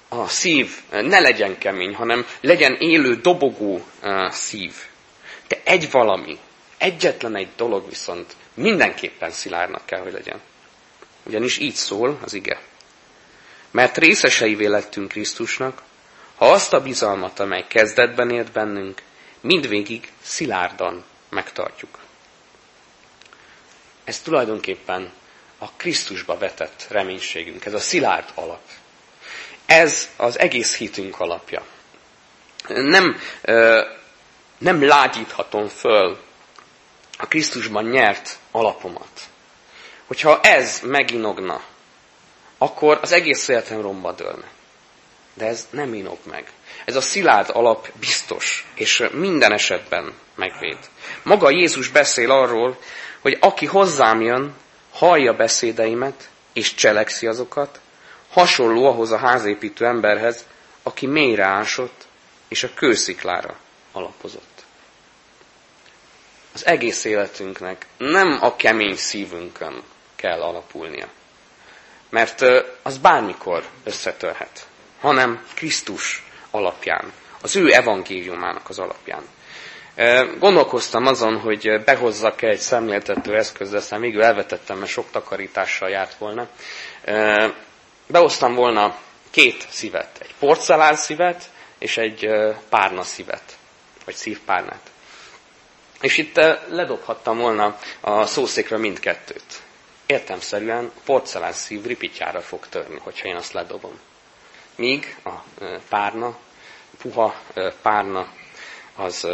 a 0.10 0.28
szív 0.28 0.70
ne 0.90 1.20
legyen 1.20 1.58
kemény, 1.58 1.96
hanem 1.96 2.26
legyen 2.42 2.76
élő, 2.80 3.16
dobogó 3.16 3.86
szív. 4.30 4.74
De 5.48 5.62
egy 5.64 5.92
valami, 5.92 6.38
egyetlen 6.78 7.36
egy 7.36 7.50
dolog 7.56 7.90
viszont 7.90 8.36
mindenképpen 8.54 9.32
szilárdnak 9.32 9.86
kell, 9.86 10.00
hogy 10.02 10.14
legyen. 10.14 10.42
Ugyanis 11.24 11.58
így 11.58 11.76
szól 11.76 12.20
az 12.24 12.34
ige. 12.34 12.60
Mert 13.72 13.98
részeseivé 13.98 14.66
lettünk 14.66 15.08
Krisztusnak, 15.08 15.82
ha 16.36 16.52
azt 16.52 16.74
a 16.74 16.82
bizalmat, 16.82 17.40
amely 17.40 17.66
kezdetben 17.68 18.30
élt 18.30 18.52
bennünk, 18.52 19.02
mindvégig 19.41 20.12
szilárdan 20.21 21.04
megtartjuk. 21.30 21.99
Ez 24.04 24.19
tulajdonképpen 24.19 25.12
a 25.58 25.71
Krisztusba 25.71 26.38
vetett 26.38 26.86
reménységünk, 26.89 27.65
ez 27.65 27.73
a 27.73 27.80
szilárd 27.80 28.30
alap. 28.36 28.62
Ez 29.65 30.10
az 30.17 30.39
egész 30.39 30.75
hitünk 30.75 31.19
alapja. 31.19 31.63
Nem, 32.67 33.19
nem 34.58 34.84
lágyíthatom 34.88 35.67
föl 35.67 36.19
a 37.17 37.28
Krisztusban 37.28 37.84
nyert 37.84 38.39
alapomat. 38.52 39.30
Hogyha 40.08 40.39
ez 40.41 40.80
meginogna, 40.84 41.62
akkor 42.58 42.99
az 43.02 43.12
egész 43.12 43.47
életem 43.47 43.82
romba 43.82 44.12
dőlne. 44.12 44.47
De 45.34 45.46
ez 45.46 45.68
nem 45.70 45.94
inog 45.94 46.18
meg. 46.24 46.52
Ez 46.86 46.96
a 46.96 47.02
szilárd 47.02 47.50
alap 47.54 47.89
biztos, 48.00 48.68
és 48.76 49.04
minden 49.12 49.52
esetben 49.52 50.13
megvéd. 50.36 50.78
Maga 51.24 51.50
Jézus 51.50 51.88
beszél 51.89 52.32
arról, 52.32 52.78
hogy 53.20 53.38
aki 53.39 53.65
hozzám 53.65 54.22
jön, 54.22 54.56
hallja 54.92 55.34
beszédeimet, 55.34 56.30
és 56.54 56.74
cselekszi 56.74 57.28
azokat, 57.28 57.80
hasonló 58.30 58.86
ahhoz 58.86 59.12
a 59.12 59.18
házépítő 59.18 59.86
emberhez, 59.86 60.46
aki 60.84 61.06
mélyre 61.06 61.46
ásott, 61.46 62.08
és 62.48 62.63
a 62.63 62.74
kősziklára 62.74 63.58
alapozott. 63.92 64.63
Az 66.54 66.65
egész 66.65 67.04
életünknek 67.04 67.86
nem 67.98 68.38
a 68.42 68.56
kemény 68.56 68.96
szívünkön 68.96 69.84
kell 70.15 70.42
alapulnia. 70.42 71.08
Mert 72.10 72.42
az 72.82 72.98
bármikor 72.98 73.63
összetörhet, 73.84 74.68
hanem 75.02 75.46
Krisztus 75.54 76.24
alapján, 76.52 77.12
az 77.42 77.56
ő 77.56 77.74
evangéliumának 77.74 78.70
az 78.70 78.80
alapján. 78.80 79.24
Gondolkoztam 80.40 81.06
azon, 81.06 81.40
hogy 81.40 81.84
behozzak-e 81.86 82.48
egy 82.48 82.60
szemléltető 82.60 83.36
eszközt, 83.36 83.72
de 83.72 83.78
aztán 83.78 84.02
végül 84.02 84.24
elvetettem, 84.24 84.78
mert 84.78 84.92
sok 84.92 85.12
takarítással 85.12 85.90
járt 85.90 86.18
volna. 86.18 86.48
Behoztam 88.08 88.56
volna 88.56 88.98
két 89.30 89.66
szívet, 89.70 90.18
egy 90.20 90.34
porcelán 90.40 90.96
szívet 90.96 91.44
és 91.78 91.98
egy 91.98 92.30
párna 92.70 93.04
szívet, 93.04 93.58
vagy 94.06 94.16
szívpárnát. 94.16 94.92
És 96.02 96.18
itt 96.18 96.36
ledobhattam 96.70 97.38
volna 97.38 97.78
a 98.00 98.26
szószékre 98.26 98.78
mindkettőt. 98.78 99.62
Értemszerűen 100.06 100.86
a 100.96 101.00
porcelán 101.06 101.54
szív 101.54 101.86
ripityára 101.86 102.42
fog 102.42 102.68
törni, 102.70 102.98
hogyha 103.04 103.28
én 103.28 103.36
azt 103.36 103.54
ledobom. 103.54 104.00
Míg 104.80 105.15
a 105.24 105.30
párna, 105.89 106.38
puha 106.98 107.42
párna, 107.82 108.34
az 108.96 109.28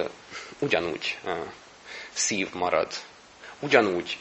ugyanúgy 0.60 1.17
szív 2.13 2.53
marad. 2.53 2.93
Ugyanúgy 3.60 4.17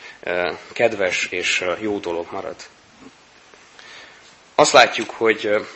kedves 0.72 1.26
és 1.26 1.64
jó 1.80 1.98
dolog 1.98 2.26
marad. 2.30 2.56
Azt 4.54 4.72
látjuk, 4.72 5.10
hogy 5.10 5.66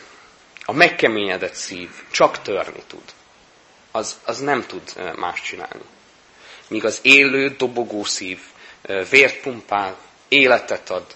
a 0.65 0.71
megkeményedett 0.71 1.55
szív 1.55 1.89
csak 2.11 2.41
törni 2.41 2.83
tud. 2.87 3.13
Az, 3.91 4.19
az 4.25 4.39
nem 4.39 4.65
tud 4.65 5.15
más 5.15 5.41
csinálni. 5.41 5.83
Míg 6.67 6.85
az 6.85 6.99
élő, 7.01 7.49
dobogó 7.49 8.03
szív 8.03 8.39
vért 9.09 9.41
pumpál, 9.41 9.97
életet 10.27 10.89
ad, 10.89 11.15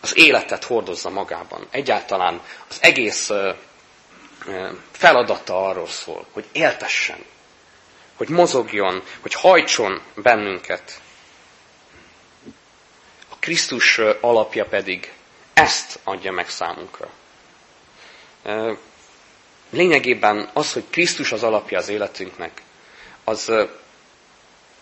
az 0.00 0.16
életet 0.16 0.64
hordozza 0.64 1.10
magában. 1.10 1.66
Egyáltalán 1.70 2.40
az 2.68 2.78
egész 2.80 3.30
feladata 4.92 5.66
arról 5.68 5.88
szól, 5.88 6.26
hogy 6.32 6.44
éltessen, 6.52 7.24
hogy 8.16 8.28
mozogjon, 8.28 9.02
hogy 9.20 9.34
hajtson 9.34 10.02
bennünket. 10.14 11.00
A 13.28 13.34
Krisztus 13.38 13.98
alapja 14.20 14.64
pedig 14.64 15.12
ezt 15.54 15.98
adja 16.04 16.32
meg 16.32 16.48
számunkra. 16.50 17.10
Lényegében 19.70 20.50
az, 20.52 20.72
hogy 20.72 20.84
Krisztus 20.90 21.32
az 21.32 21.42
alapja 21.42 21.78
az 21.78 21.88
életünknek, 21.88 22.62
az, 23.24 23.52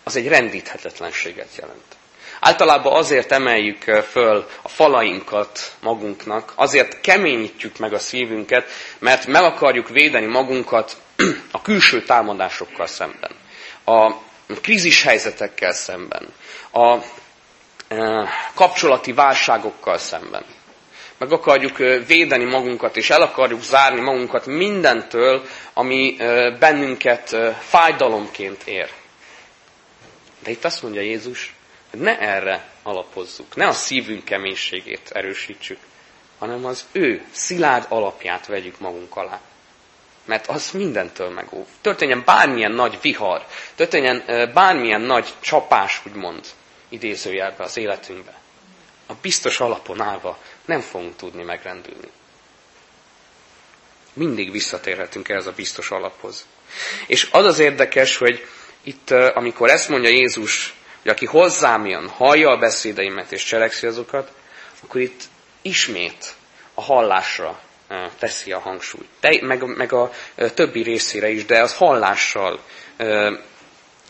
az 0.03 0.15
egy 0.15 0.27
rendíthetetlenséget 0.27 1.55
jelent. 1.55 1.95
Általában 2.43 2.93
azért 2.93 3.31
emeljük 3.31 3.83
föl 3.83 4.47
a 4.61 4.67
falainkat 4.67 5.71
magunknak, 5.81 6.53
azért 6.55 7.01
keményítjük 7.01 7.77
meg 7.77 7.93
a 7.93 7.99
szívünket, 7.99 8.69
mert 8.99 9.27
meg 9.27 9.43
akarjuk 9.43 9.89
védeni 9.89 10.25
magunkat 10.25 10.97
a 11.51 11.61
külső 11.61 12.03
támadásokkal 12.03 12.87
szemben, 12.87 13.31
a 13.85 14.13
krízis 14.61 15.03
helyzetekkel 15.03 15.73
szemben, 15.73 16.33
a 16.71 16.97
kapcsolati 18.53 19.13
válságokkal 19.13 19.97
szemben. 19.97 20.45
Meg 21.17 21.31
akarjuk 21.31 21.77
védeni 22.07 22.45
magunkat, 22.45 22.97
és 22.97 23.09
el 23.09 23.21
akarjuk 23.21 23.61
zárni 23.61 24.01
magunkat 24.01 24.45
mindentől, 24.45 25.45
ami 25.73 26.15
bennünket 26.59 27.35
fájdalomként 27.59 28.63
ér. 28.63 28.89
De 30.43 30.51
itt 30.51 30.65
azt 30.65 30.81
mondja 30.81 31.01
Jézus, 31.01 31.53
Ne 31.91 32.19
erre 32.19 32.69
alapozzuk, 32.83 33.55
ne 33.55 33.67
a 33.67 33.73
szívünk 33.73 34.25
keménységét 34.25 35.09
erősítsük, 35.13 35.79
hanem 36.37 36.65
az 36.65 36.85
ő 36.91 37.25
szilárd 37.31 37.85
alapját 37.89 38.47
vegyük 38.47 38.79
magunk 38.79 39.15
alá. 39.15 39.39
Mert 40.25 40.47
az 40.47 40.71
mindentől 40.71 41.29
megóv. 41.29 41.65
Történjen 41.81 42.23
bármilyen 42.25 42.71
nagy 42.71 42.97
vihar, 43.01 43.45
történjen 43.75 44.23
bármilyen 44.53 45.01
nagy 45.01 45.33
csapás, 45.39 46.01
úgymond, 46.05 46.45
idézőjelbe 46.89 47.63
az 47.63 47.77
életünkbe. 47.77 48.39
A 49.07 49.13
biztos 49.21 49.59
alapon 49.59 50.01
állva 50.01 50.37
nem 50.65 50.79
fogunk 50.79 51.15
tudni 51.15 51.43
megrendülni. 51.43 52.09
Mindig 54.13 54.51
visszatérhetünk 54.51 55.29
ehhez 55.29 55.45
a 55.45 55.51
biztos 55.51 55.91
alaphoz. 55.91 56.45
És 57.07 57.29
az 57.31 57.45
az 57.45 57.59
érdekes, 57.59 58.17
hogy 58.17 58.47
itt, 58.83 59.11
amikor 59.11 59.69
ezt 59.69 59.89
mondja 59.89 60.09
Jézus, 60.09 60.73
hogy 61.01 61.11
aki 61.11 61.25
hozzám 61.25 61.85
jön, 61.85 62.09
hallja 62.09 62.49
a 62.49 62.57
beszédeimet 62.57 63.31
és 63.31 63.43
cselekszi 63.43 63.87
azokat, 63.87 64.31
akkor 64.83 65.01
itt 65.01 65.23
ismét 65.61 66.33
a 66.73 66.81
hallásra 66.81 67.59
teszi 68.19 68.51
a 68.51 68.59
hangsúlyt. 68.59 69.09
De, 69.19 69.37
meg, 69.41 69.63
meg 69.63 69.93
a 69.93 70.11
többi 70.53 70.81
részére 70.81 71.29
is, 71.29 71.45
de 71.45 71.61
az 71.61 71.75
hallással 71.75 72.63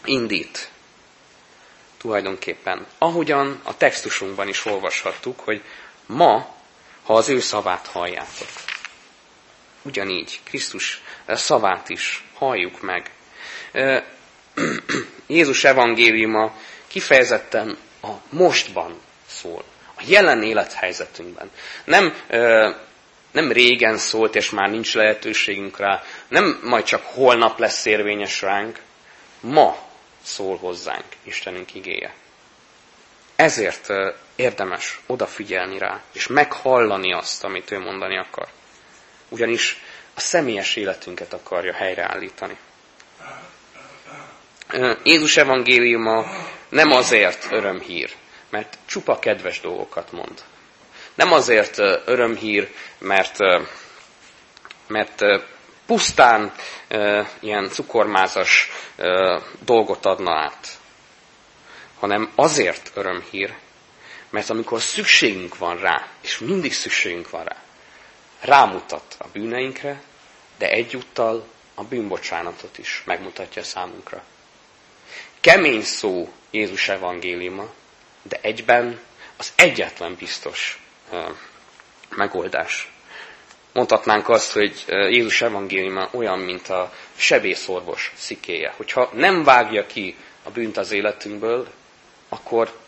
indít 0.06 0.70
tulajdonképpen. 1.98 2.88
Ahogyan 2.98 3.60
a 3.64 3.78
textusunkban 3.78 4.48
is 4.48 4.66
olvashattuk, 4.66 5.40
hogy 5.40 5.62
ma, 6.06 6.56
ha 7.04 7.14
az 7.14 7.30
ő 7.30 7.40
szavát 7.40 7.88
halljátok. 7.88 8.48
Ugyanígy, 9.82 10.40
Krisztus 10.44 11.02
szavát 11.28 11.90
is 11.90 12.24
halljuk 12.34 12.82
meg. 12.82 13.12
Jézus 15.28 15.64
evangéliuma 15.64 16.54
kifejezetten 16.92 17.78
a 18.02 18.12
mostban 18.30 19.02
szól, 19.28 19.64
a 19.98 20.02
jelen 20.06 20.44
élethelyzetünkben. 20.44 21.52
Nem, 21.84 22.14
nem 23.32 23.52
régen 23.52 23.98
szólt, 23.98 24.36
és 24.36 24.50
már 24.50 24.70
nincs 24.70 24.96
lehetőségünk 24.96 25.78
rá, 25.78 26.04
nem 26.28 26.60
majd 26.64 26.84
csak 26.84 27.04
holnap 27.06 27.60
lesz 27.60 27.86
érvényes 27.86 28.42
ránk, 28.42 28.80
ma 29.40 29.78
szól 30.24 30.58
hozzánk 30.58 31.06
Istenünk 31.24 31.76
igéje. 31.76 32.14
Ezért 33.36 33.88
érdemes 34.36 35.00
odafigyelni 35.06 35.78
rá, 35.78 36.02
és 36.14 36.28
meghallani 36.28 37.14
azt, 37.14 37.44
amit 37.44 37.72
ő 37.72 37.80
mondani 37.80 38.18
akar. 38.18 38.48
Ugyanis 39.30 39.82
a 40.16 40.20
személyes 40.20 40.76
életünket 40.76 41.34
akarja 41.34 41.74
helyreállítani. 41.74 42.58
Jézus 45.04 45.38
evangéliuma 45.38 46.26
nem 46.72 46.92
azért 46.92 47.48
örömhír, 47.52 48.16
mert 48.50 48.78
csupa 48.86 49.20
kedves 49.20 49.60
dolgokat 49.60 50.12
mond. 50.12 50.44
Nem 51.14 51.32
azért 51.32 51.78
örömhír, 52.06 52.72
mert, 52.98 53.38
mert 54.88 55.22
pusztán 55.86 56.54
ilyen 57.40 57.70
cukormázas 57.70 58.70
dolgot 59.66 60.06
adna 60.06 60.32
át, 60.32 60.68
hanem 62.00 62.32
azért 62.36 62.92
örömhír, 62.94 63.54
mert 64.30 64.50
amikor 64.50 64.82
szükségünk 64.82 65.58
van 65.58 65.78
rá, 65.78 66.08
és 66.22 66.38
mindig 66.40 66.74
szükségünk 66.74 67.30
van 67.30 67.44
rá, 67.44 67.56
rámutat 68.42 69.16
a 69.20 69.28
bűneinkre, 69.34 70.02
de 70.58 70.70
egyúttal 70.70 71.48
a 71.76 71.84
bűnbocsánatot 71.84 72.78
is 72.78 73.02
megmutatja 73.06 73.64
számunkra. 73.64 74.24
Kemény 75.42 75.84
szó 75.84 76.34
Jézus 76.52 76.90
evangéliuma, 76.90 77.74
de 78.22 78.40
egyben 78.42 79.00
az 79.38 79.52
egyetlen 79.56 80.16
biztos 80.16 80.82
megoldás. 82.10 82.92
Mondhatnánk 83.74 84.30
azt, 84.30 84.52
hogy 84.52 84.84
Jézus 84.88 85.42
evangéliuma 85.42 86.10
olyan, 86.12 86.40
mint 86.40 86.68
a 86.68 86.94
sebészorvos 87.16 88.12
szikéje. 88.16 88.74
Hogyha 88.78 89.10
nem 89.14 89.44
vágja 89.44 89.86
ki 89.86 90.16
a 90.44 90.50
bűnt 90.50 90.78
az 90.78 90.92
életünkből, 90.92 91.68
akkor 92.30 92.80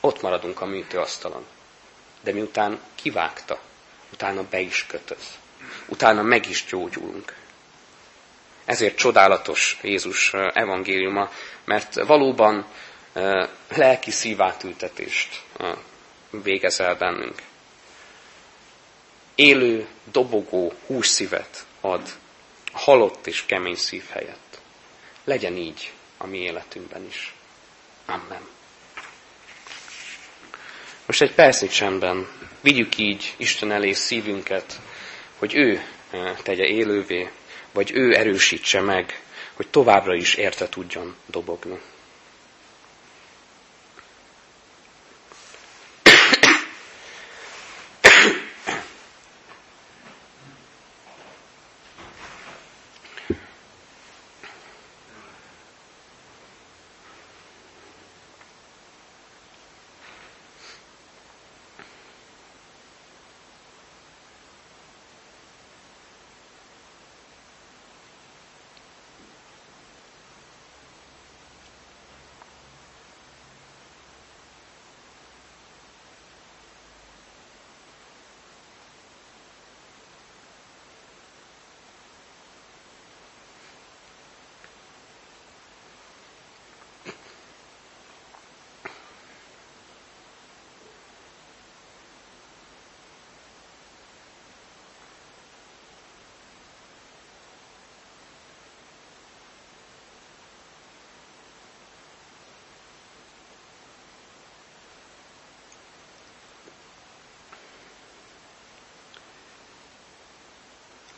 ott 0.00 0.22
maradunk 0.22 0.60
a 0.60 0.66
műtőasztalon. 0.66 1.46
De 2.20 2.32
miután 2.32 2.80
kivágta, 2.94 3.60
utána 4.12 4.42
be 4.50 4.60
is 4.60 4.86
kötöz. 4.86 5.38
Utána 5.86 6.22
meg 6.22 6.48
is 6.48 6.64
gyógyulunk. 6.64 7.34
Ezért 8.64 8.96
csodálatos 8.96 9.78
Jézus 9.82 10.32
evangéliuma, 10.52 11.30
mert 11.64 11.94
valóban 11.94 12.66
lelki 13.68 14.10
szívátültetést 14.10 15.42
végez 16.30 16.80
el 16.80 16.94
bennünk. 16.94 17.42
Élő, 19.34 19.86
dobogó 20.12 20.72
hússzívet 20.86 21.66
ad 21.80 22.12
halott 22.72 23.26
és 23.26 23.46
kemény 23.46 23.74
szív 23.74 24.04
helyett. 24.10 24.58
Legyen 25.24 25.56
így 25.56 25.92
a 26.16 26.26
mi 26.26 26.38
életünkben 26.38 27.06
is. 27.06 27.34
Amen. 28.06 28.48
Most 31.06 31.22
egy 31.22 31.34
percig 31.34 31.70
csendben 31.70 32.28
vigyük 32.60 32.96
így 32.98 33.34
Isten 33.36 33.72
elé 33.72 33.92
szívünket, 33.92 34.80
hogy 35.38 35.54
ő 35.54 35.84
tegye 36.42 36.64
élővé, 36.64 37.30
vagy 37.72 37.90
ő 37.94 38.16
erősítse 38.16 38.80
meg, 38.80 39.22
hogy 39.52 39.68
továbbra 39.68 40.14
is 40.14 40.34
érte 40.34 40.68
tudjon 40.68 41.14
dobogni. 41.26 41.80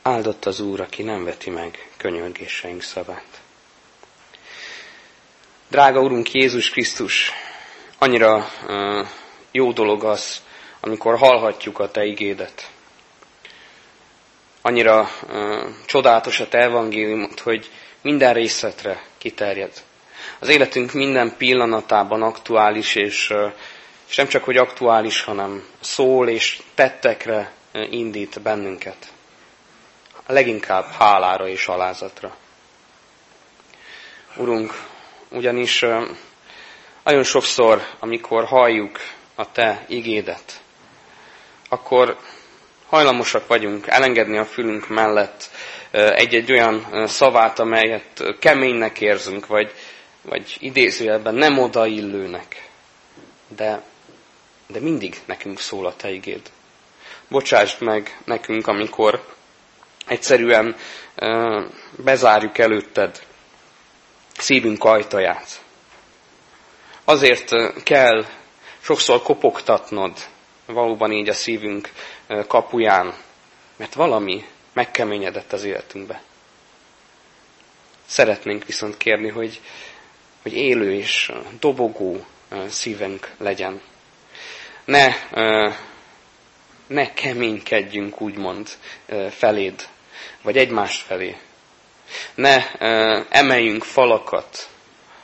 Áldott 0.06 0.44
az 0.44 0.60
Úr, 0.60 0.80
aki 0.80 1.02
nem 1.02 1.24
veti 1.24 1.50
meg 1.50 1.88
könyörgéseink 1.96 2.82
szavát. 2.82 3.40
Drága 5.68 6.00
Urunk 6.00 6.32
Jézus 6.32 6.70
Krisztus, 6.70 7.30
annyira 7.98 8.48
uh, 8.66 9.06
jó 9.50 9.72
dolog 9.72 10.04
az, 10.04 10.42
amikor 10.80 11.18
hallhatjuk 11.18 11.78
a 11.78 11.90
Te 11.90 12.04
igédet. 12.04 12.70
Annyira 14.62 15.08
uh, 15.28 15.64
csodálatos 15.86 16.40
a 16.40 16.48
Te 16.48 16.58
evangéliumot, 16.58 17.40
hogy 17.40 17.70
minden 18.02 18.32
részletre 18.32 19.02
kiterjed. 19.18 19.82
Az 20.38 20.48
életünk 20.48 20.92
minden 20.92 21.36
pillanatában 21.36 22.22
aktuális, 22.22 22.94
és, 22.94 23.30
uh, 23.30 23.52
és 24.08 24.16
nem 24.16 24.28
csak, 24.28 24.44
hogy 24.44 24.56
aktuális, 24.56 25.22
hanem 25.22 25.66
szól 25.80 26.28
és 26.28 26.62
tettekre 26.74 27.52
indít 27.90 28.42
bennünket 28.42 29.12
a 30.26 30.32
leginkább 30.32 30.90
hálára 30.90 31.48
és 31.48 31.66
alázatra. 31.66 32.36
Urunk, 34.36 34.82
ugyanis 35.28 35.84
nagyon 37.04 37.22
sokszor, 37.22 37.82
amikor 37.98 38.44
halljuk 38.44 38.98
a 39.34 39.52
Te 39.52 39.84
igédet, 39.88 40.60
akkor 41.68 42.18
hajlamosak 42.88 43.46
vagyunk 43.46 43.86
elengedni 43.86 44.38
a 44.38 44.44
fülünk 44.44 44.88
mellett 44.88 45.50
egy-egy 45.90 46.52
olyan 46.52 47.06
szavát, 47.06 47.58
amelyet 47.58 48.22
keménynek 48.38 49.00
érzünk, 49.00 49.46
vagy, 49.46 49.72
vagy 50.22 50.56
idézőjelben 50.58 51.34
nem 51.34 51.58
odaillőnek. 51.58 52.68
de, 53.48 53.82
de 54.66 54.80
mindig 54.80 55.20
nekünk 55.24 55.60
szól 55.60 55.86
a 55.86 55.96
Te 55.96 56.10
igéd. 56.10 56.50
Bocsásd 57.28 57.80
meg 57.82 58.20
nekünk, 58.24 58.66
amikor 58.66 59.34
egyszerűen 60.06 60.76
bezárjuk 61.96 62.58
előtted 62.58 63.22
szívünk 64.38 64.84
ajtaját. 64.84 65.62
Azért 67.04 67.50
kell 67.82 68.24
sokszor 68.80 69.22
kopogtatnod 69.22 70.12
valóban 70.66 71.12
így 71.12 71.28
a 71.28 71.32
szívünk 71.32 71.92
kapuján, 72.46 73.14
mert 73.76 73.94
valami 73.94 74.44
megkeményedett 74.72 75.52
az 75.52 75.64
életünkbe. 75.64 76.22
Szeretnénk 78.06 78.64
viszont 78.64 78.96
kérni, 78.96 79.28
hogy, 79.28 79.60
hogy 80.42 80.52
élő 80.52 80.92
és 80.94 81.32
dobogó 81.60 82.24
szívünk 82.68 83.30
legyen. 83.38 83.80
Ne, 84.84 85.14
ne 86.86 87.12
keménykedjünk, 87.12 88.20
úgymond, 88.20 88.68
feléd, 89.30 89.88
vagy 90.42 90.56
egymást 90.56 91.06
felé. 91.06 91.36
Ne 92.34 92.72
emeljünk 93.28 93.84
falakat, 93.84 94.68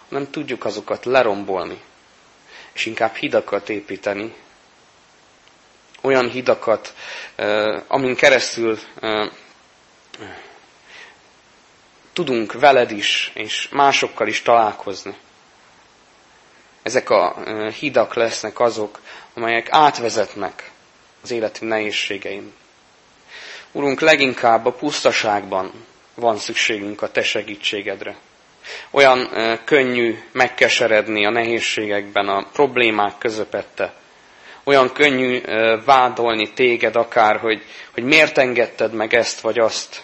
nem 0.08 0.30
tudjuk 0.30 0.64
azokat 0.64 1.04
lerombolni, 1.04 1.80
és 2.72 2.86
inkább 2.86 3.14
hidakat 3.14 3.68
építeni. 3.68 4.34
Olyan 6.02 6.30
hidakat, 6.30 6.94
amin 7.86 8.14
keresztül 8.14 8.78
tudunk 12.12 12.52
veled 12.52 12.90
is, 12.90 13.30
és 13.34 13.68
másokkal 13.68 14.28
is 14.28 14.42
találkozni. 14.42 15.16
Ezek 16.82 17.10
a 17.10 17.36
hidak 17.70 18.14
lesznek 18.14 18.60
azok, 18.60 19.00
amelyek 19.34 19.66
átvezetnek 19.70 20.70
az 21.22 21.30
életünk 21.30 21.70
nehézségein. 21.70 22.52
Urunk, 23.72 24.00
leginkább 24.00 24.66
a 24.66 24.72
pusztaságban 24.72 25.72
van 26.14 26.36
szükségünk 26.36 27.02
a 27.02 27.10
Te 27.10 27.22
segítségedre. 27.22 28.16
Olyan 28.90 29.28
könnyű 29.64 30.18
megkeseredni 30.32 31.26
a 31.26 31.30
nehézségekben, 31.30 32.28
a 32.28 32.46
problémák 32.52 33.18
közepette. 33.18 33.92
Olyan 34.64 34.92
könnyű 34.92 35.40
vádolni 35.84 36.52
téged 36.52 36.96
akár, 36.96 37.36
hogy, 37.36 37.62
hogy 37.94 38.02
miért 38.02 38.38
engedted 38.38 38.92
meg 38.92 39.14
ezt 39.14 39.40
vagy 39.40 39.58
azt. 39.58 40.02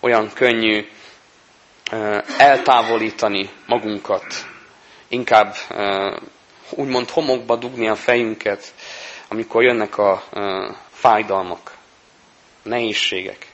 Olyan 0.00 0.30
könnyű 0.34 0.86
eltávolítani 2.38 3.50
magunkat, 3.66 4.24
inkább 5.08 5.54
úgymond 6.70 7.10
homokba 7.10 7.56
dugni 7.56 7.88
a 7.88 7.94
fejünket, 7.96 8.74
amikor 9.28 9.62
jönnek 9.62 9.98
a 9.98 10.22
fájdalmak, 10.94 11.76
nehézségek. 12.62 13.46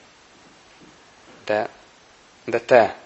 De, 1.45 1.69
de 2.45 2.61
te 2.61 2.97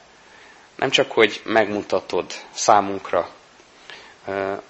nem 0.76 0.90
csak, 0.90 1.12
hogy 1.12 1.40
megmutatod 1.44 2.32
számunkra 2.52 3.28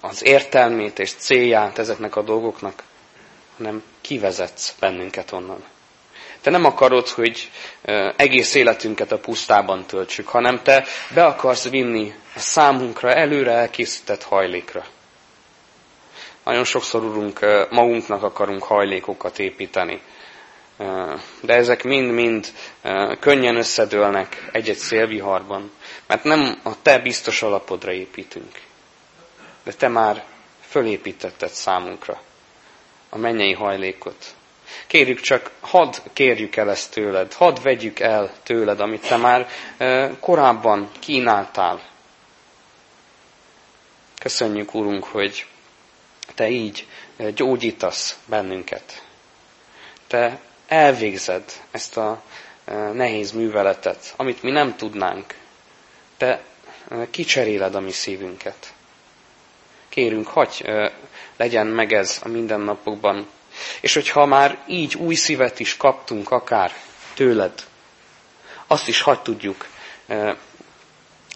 az 0.01 0.25
értelmét 0.25 0.99
és 0.99 1.12
célját 1.12 1.79
ezeknek 1.79 2.17
a 2.17 2.23
dolgoknak, 2.23 2.83
hanem 3.57 3.83
kivezetsz 4.01 4.75
bennünket 4.81 5.33
onnan. 5.33 5.65
Te 6.41 6.51
nem 6.51 6.65
akarod, 6.65 7.09
hogy 7.09 7.51
egész 8.17 8.55
életünket 8.55 9.12
a 9.12 9.19
pusztában 9.19 9.87
töltsük, 9.87 10.29
hanem 10.29 10.62
te 10.62 10.85
be 11.15 11.25
akarsz 11.25 11.69
vinni 11.69 12.15
a 12.35 12.39
számunkra 12.39 13.15
előre 13.15 13.53
elkészített 13.53 14.23
hajlékra. 14.23 14.85
Nagyon 16.45 16.64
sokszor, 16.64 17.05
Urunk, 17.05 17.40
magunknak 17.70 18.22
akarunk 18.22 18.62
hajlékokat 18.62 19.38
építeni. 19.38 20.01
De 21.40 21.55
ezek 21.55 21.82
mind-mind 21.82 22.53
könnyen 23.20 23.57
összedőlnek 23.57 24.49
egy-egy 24.53 24.76
szélviharban, 24.76 25.70
mert 26.07 26.24
nem 26.24 26.61
a 26.62 26.82
Te 26.82 26.99
biztos 26.99 27.42
alapodra 27.42 27.92
építünk, 27.92 28.61
de 29.62 29.72
Te 29.72 29.88
már 29.88 30.24
fölépítetted 30.68 31.51
számunkra 31.51 32.20
a 33.09 33.18
mennyei 33.18 33.53
hajlékot. 33.53 34.34
Kérjük 34.86 35.20
csak, 35.20 35.51
hadd 35.61 35.95
kérjük 36.12 36.57
el 36.57 36.70
ezt 36.70 36.90
tőled, 36.92 37.32
hadd 37.32 37.62
vegyük 37.62 38.01
el 38.01 38.32
tőled, 38.42 38.80
amit 38.80 39.09
Te 39.09 39.16
már 39.16 39.49
korábban 40.20 40.90
kínáltál. 40.99 41.80
Köszönjük, 44.18 44.74
Úrunk, 44.74 45.05
hogy 45.05 45.47
te 46.35 46.49
így 46.49 46.87
eh, 47.16 47.33
gyógyítasz 47.33 48.18
bennünket. 48.27 49.03
Te 50.07 50.41
elvégzed 50.66 51.45
ezt 51.70 51.97
a 51.97 52.22
eh, 52.64 52.93
nehéz 52.93 53.33
műveletet, 53.33 54.14
amit 54.16 54.43
mi 54.43 54.51
nem 54.51 54.77
tudnánk. 54.77 55.35
Te 56.16 56.43
eh, 56.89 57.07
kicseréled 57.11 57.75
a 57.75 57.81
mi 57.81 57.93
szívünket. 57.93 58.72
Kérünk, 59.89 60.27
hagyj 60.27 60.62
legyen 61.37 61.66
meg 61.66 61.93
ez 61.93 62.20
a 62.22 62.29
mindennapokban. 62.29 63.29
És 63.81 63.95
hogyha 63.95 64.27
már 64.27 64.59
így 64.66 64.95
új 64.95 65.14
szívet 65.14 65.61
is 65.61 65.77
kaptunk 65.77 66.31
akár 66.31 66.72
tőled, 67.14 67.53
azt 68.66 68.89
is 68.89 69.01
hagy 69.01 69.20
tudjuk 69.20 69.66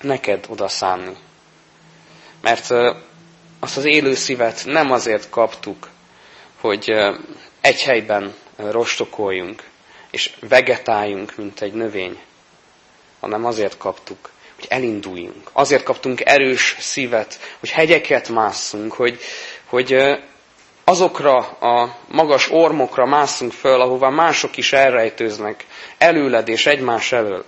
neked 0.00 0.44
odaszánni. 0.48 1.16
Mert 2.40 2.68
azt 3.60 3.76
az 3.76 3.84
élő 3.84 4.14
szívet 4.14 4.62
nem 4.64 4.90
azért 4.90 5.30
kaptuk, 5.30 5.88
hogy 6.60 6.90
egy 7.60 7.82
helyben 7.82 8.34
rostokoljunk, 8.56 9.62
és 10.10 10.32
vegetáljunk, 10.48 11.36
mint 11.36 11.60
egy 11.60 11.72
növény, 11.72 12.18
hanem 13.20 13.44
azért 13.44 13.76
kaptuk, 13.78 14.30
hogy 14.56 14.66
elinduljunk. 14.68 15.50
Azért 15.52 15.82
kaptunk 15.82 16.20
erős 16.24 16.76
szívet, 16.78 17.38
hogy 17.60 17.70
hegyeket 17.70 18.28
másszunk, 18.28 18.92
hogy, 18.92 19.18
hogy 19.64 19.94
azokra 20.84 21.36
a 21.46 21.96
magas 22.08 22.50
ormokra 22.50 23.06
másszunk 23.06 23.52
föl, 23.52 23.80
ahová 23.80 24.08
mások 24.08 24.56
is 24.56 24.72
elrejtőznek, 24.72 25.66
előled 25.98 26.48
és 26.48 26.66
egymás 26.66 27.12
elől. 27.12 27.44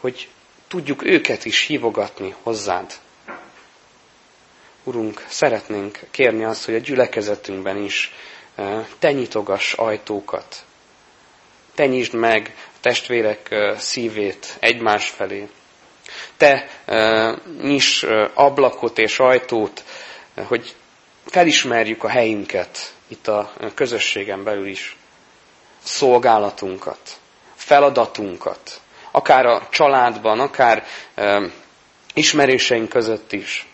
Hogy 0.00 0.28
tudjuk 0.68 1.04
őket 1.04 1.44
is 1.44 1.60
hívogatni 1.66 2.34
hozzád. 2.42 2.92
Urunk, 4.84 5.24
szeretnénk 5.28 5.98
kérni 6.10 6.44
azt, 6.44 6.64
hogy 6.64 6.74
a 6.74 6.78
gyülekezetünkben 6.78 7.76
is 7.76 8.12
eh, 8.54 8.86
te 8.98 9.12
nyitogass 9.12 9.72
ajtókat. 9.74 10.64
Te 11.74 11.86
nyisd 11.86 12.14
meg 12.14 12.54
a 12.56 12.76
testvérek 12.80 13.50
eh, 13.50 13.78
szívét 13.78 14.56
egymás 14.60 15.08
felé. 15.08 15.48
Te 16.36 16.68
eh, 16.84 17.34
nyiss 17.62 18.02
ablakot 18.34 18.98
és 18.98 19.18
ajtót, 19.18 19.84
hogy 20.46 20.74
felismerjük 21.26 22.04
a 22.04 22.08
helyünket 22.08 22.94
itt 23.08 23.28
a 23.28 23.52
közösségen 23.74 24.44
belül 24.44 24.66
is. 24.66 24.96
Szolgálatunkat, 25.82 26.98
feladatunkat, 27.54 28.80
akár 29.10 29.46
a 29.46 29.68
családban, 29.70 30.40
akár 30.40 30.86
ismerőseink 32.14 32.88
között 32.88 33.32
is. 33.32 33.69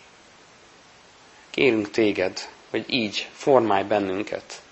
Kérünk 1.57 1.91
téged, 1.91 2.49
hogy 2.71 2.85
így 2.89 3.29
formálj 3.33 3.85
bennünket. 3.85 4.63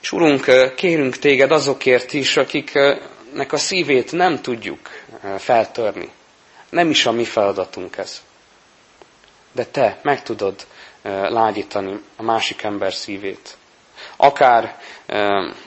És 0.00 0.12
Urunk, 0.12 0.74
kérünk 0.74 1.16
téged 1.18 1.50
azokért 1.52 2.12
is, 2.12 2.36
akiknek 2.36 3.52
a 3.52 3.56
szívét 3.56 4.12
nem 4.12 4.42
tudjuk 4.42 4.78
feltörni. 5.38 6.10
Nem 6.70 6.90
is 6.90 7.06
a 7.06 7.12
mi 7.12 7.24
feladatunk 7.24 7.96
ez. 7.96 8.22
De 9.52 9.64
te 9.64 9.98
meg 10.02 10.22
tudod 10.22 10.66
lágyítani 11.28 12.00
a 12.16 12.22
másik 12.22 12.62
ember 12.62 12.92
szívét. 12.92 13.56
Akár 14.16 14.78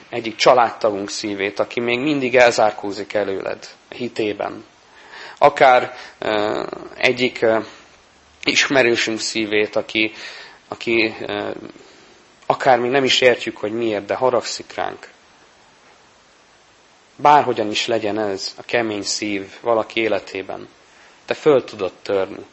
egyik 0.08 0.36
családtagunk 0.36 1.10
szívét, 1.10 1.58
aki 1.58 1.80
még 1.80 1.98
mindig 1.98 2.36
elzárkózik 2.36 3.12
előled 3.12 3.68
hitében. 3.88 4.64
Akár 5.38 5.94
egyik 6.96 7.44
ismerősünk 8.44 9.20
szívét, 9.20 9.76
aki, 9.76 10.12
aki 10.68 11.14
akár 12.46 12.78
mi 12.78 12.88
nem 12.88 13.04
is 13.04 13.20
értjük, 13.20 13.56
hogy 13.56 13.72
miért, 13.72 14.06
de 14.06 14.14
haragszik 14.14 14.74
ránk. 14.74 15.08
Bárhogyan 17.16 17.70
is 17.70 17.86
legyen 17.86 18.18
ez 18.18 18.54
a 18.58 18.62
kemény 18.62 19.02
szív 19.02 19.46
valaki 19.60 20.00
életében, 20.00 20.68
te 21.24 21.34
föl 21.34 21.64
tudod 21.64 21.92
törni, 22.02 22.44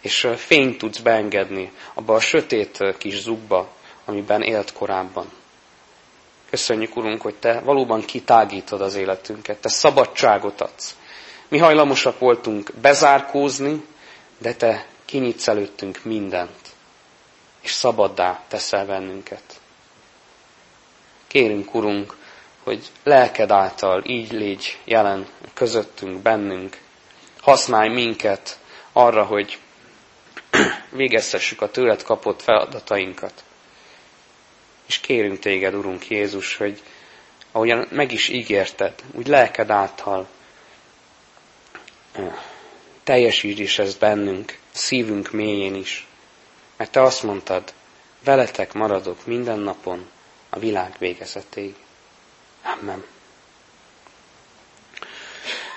és 0.00 0.28
fényt 0.36 0.78
tudsz 0.78 0.98
beengedni 0.98 1.72
abba 1.94 2.14
a 2.14 2.20
sötét 2.20 2.94
kis 2.98 3.20
zugba, 3.20 3.68
amiben 4.04 4.42
élt 4.42 4.72
korábban. 4.72 5.32
Köszönjük, 6.50 6.96
Urunk, 6.96 7.20
hogy 7.20 7.34
Te 7.34 7.60
valóban 7.60 8.04
kitágítod 8.04 8.80
az 8.80 8.94
életünket, 8.94 9.60
Te 9.60 9.68
szabadságot 9.68 10.60
adsz. 10.60 10.96
Mi 11.48 11.58
hajlamosak 11.58 12.18
voltunk 12.18 12.70
bezárkózni, 12.80 13.84
de 14.38 14.54
te 14.54 14.86
kinyitsz 15.04 15.48
előttünk 15.48 16.04
mindent, 16.04 16.68
és 17.60 17.70
szabaddá 17.70 18.42
teszel 18.48 18.86
bennünket. 18.86 19.60
Kérünk, 21.26 21.74
Urunk, 21.74 22.16
hogy 22.62 22.90
lelked 23.02 23.50
által 23.50 24.02
így 24.04 24.32
légy 24.32 24.78
jelen 24.84 25.26
közöttünk, 25.54 26.22
bennünk. 26.22 26.80
Használj 27.40 27.88
minket 27.88 28.58
arra, 28.92 29.24
hogy 29.24 29.58
végeztessük 30.90 31.62
a 31.62 31.70
tőled 31.70 32.02
kapott 32.02 32.42
feladatainkat. 32.42 33.44
És 34.86 34.98
kérünk 35.00 35.38
téged, 35.38 35.74
Urunk 35.74 36.08
Jézus, 36.08 36.56
hogy 36.56 36.82
ahogyan 37.52 37.86
meg 37.90 38.12
is 38.12 38.28
ígérted, 38.28 38.94
úgy 39.12 39.26
lelked 39.26 39.70
által 39.70 40.28
teljesítsd 43.04 43.58
is 43.58 43.78
ezt 43.78 43.98
bennünk, 43.98 44.58
szívünk 44.72 45.30
mélyén 45.30 45.74
is. 45.74 46.06
Mert 46.76 46.90
te 46.90 47.02
azt 47.02 47.22
mondtad, 47.22 47.72
veletek 48.24 48.72
maradok 48.72 49.26
minden 49.26 49.58
napon 49.58 50.06
a 50.50 50.58
világ 50.58 50.94
végezetéig. 50.98 51.74
Amen. 52.62 53.04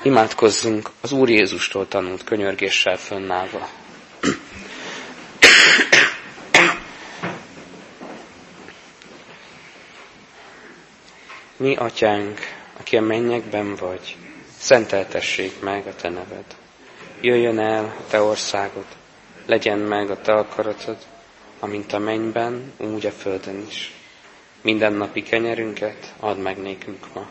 Imádkozzunk 0.04 0.90
az 1.02 1.12
Úr 1.12 1.30
Jézustól 1.30 1.88
tanult 1.88 2.24
könyörgéssel 2.24 2.98
fönnállva. 2.98 3.70
Mi, 11.58 11.76
atyánk, 11.76 12.40
aki 12.80 12.98
a 12.98 13.02
mennyekben 13.02 13.76
vagy, 13.76 14.18
szenteltessék 14.58 15.60
meg 15.60 15.88
a 15.88 15.96
te 15.96 16.10
neved. 16.10 16.56
Jöjjön 17.22 17.60
el 17.60 17.86
a 17.86 18.04
te 18.10 18.22
országod, 18.22 18.86
legyen 19.46 19.80
meg 19.80 20.10
a 20.10 20.22
te 20.22 20.34
akaratod, 20.34 20.98
amint 21.60 21.94
a 21.94 21.98
mennyben, 22.00 22.74
úgy 22.78 23.06
a 23.06 23.12
földön 23.12 23.66
is. 23.68 23.92
Minden 24.62 24.94
napi 24.94 25.24
kenyerünket 25.24 26.14
add 26.20 26.38
meg 26.38 26.58
nékünk 26.58 27.14
ma, 27.14 27.28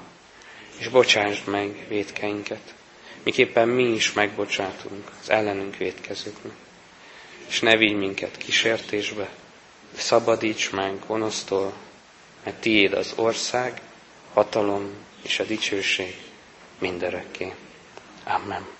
és 0.78 0.89
bocsásd 0.89 1.49
meg 1.49 1.84
védkeinket, 1.89 2.74
miképpen 3.22 3.68
mi 3.68 3.82
is 3.93 4.12
megbocsátunk 4.12 5.11
az 5.20 5.30
ellenünk 5.30 5.76
védkezőknek. 5.76 6.53
És 7.49 7.61
ne 7.61 7.76
vigy 7.76 7.97
minket 7.97 8.37
kísértésbe, 8.37 9.28
szabadíts 9.97 10.70
meg 10.72 10.99
gonosztól, 11.07 11.72
mert 12.45 12.61
tiéd 12.61 12.93
az 12.93 13.12
ország, 13.16 13.80
hatalom 14.32 14.91
és 15.22 15.39
a 15.39 15.45
dicsőség 15.45 16.16
mindörökké. 16.78 17.53
Amen. 18.24 18.76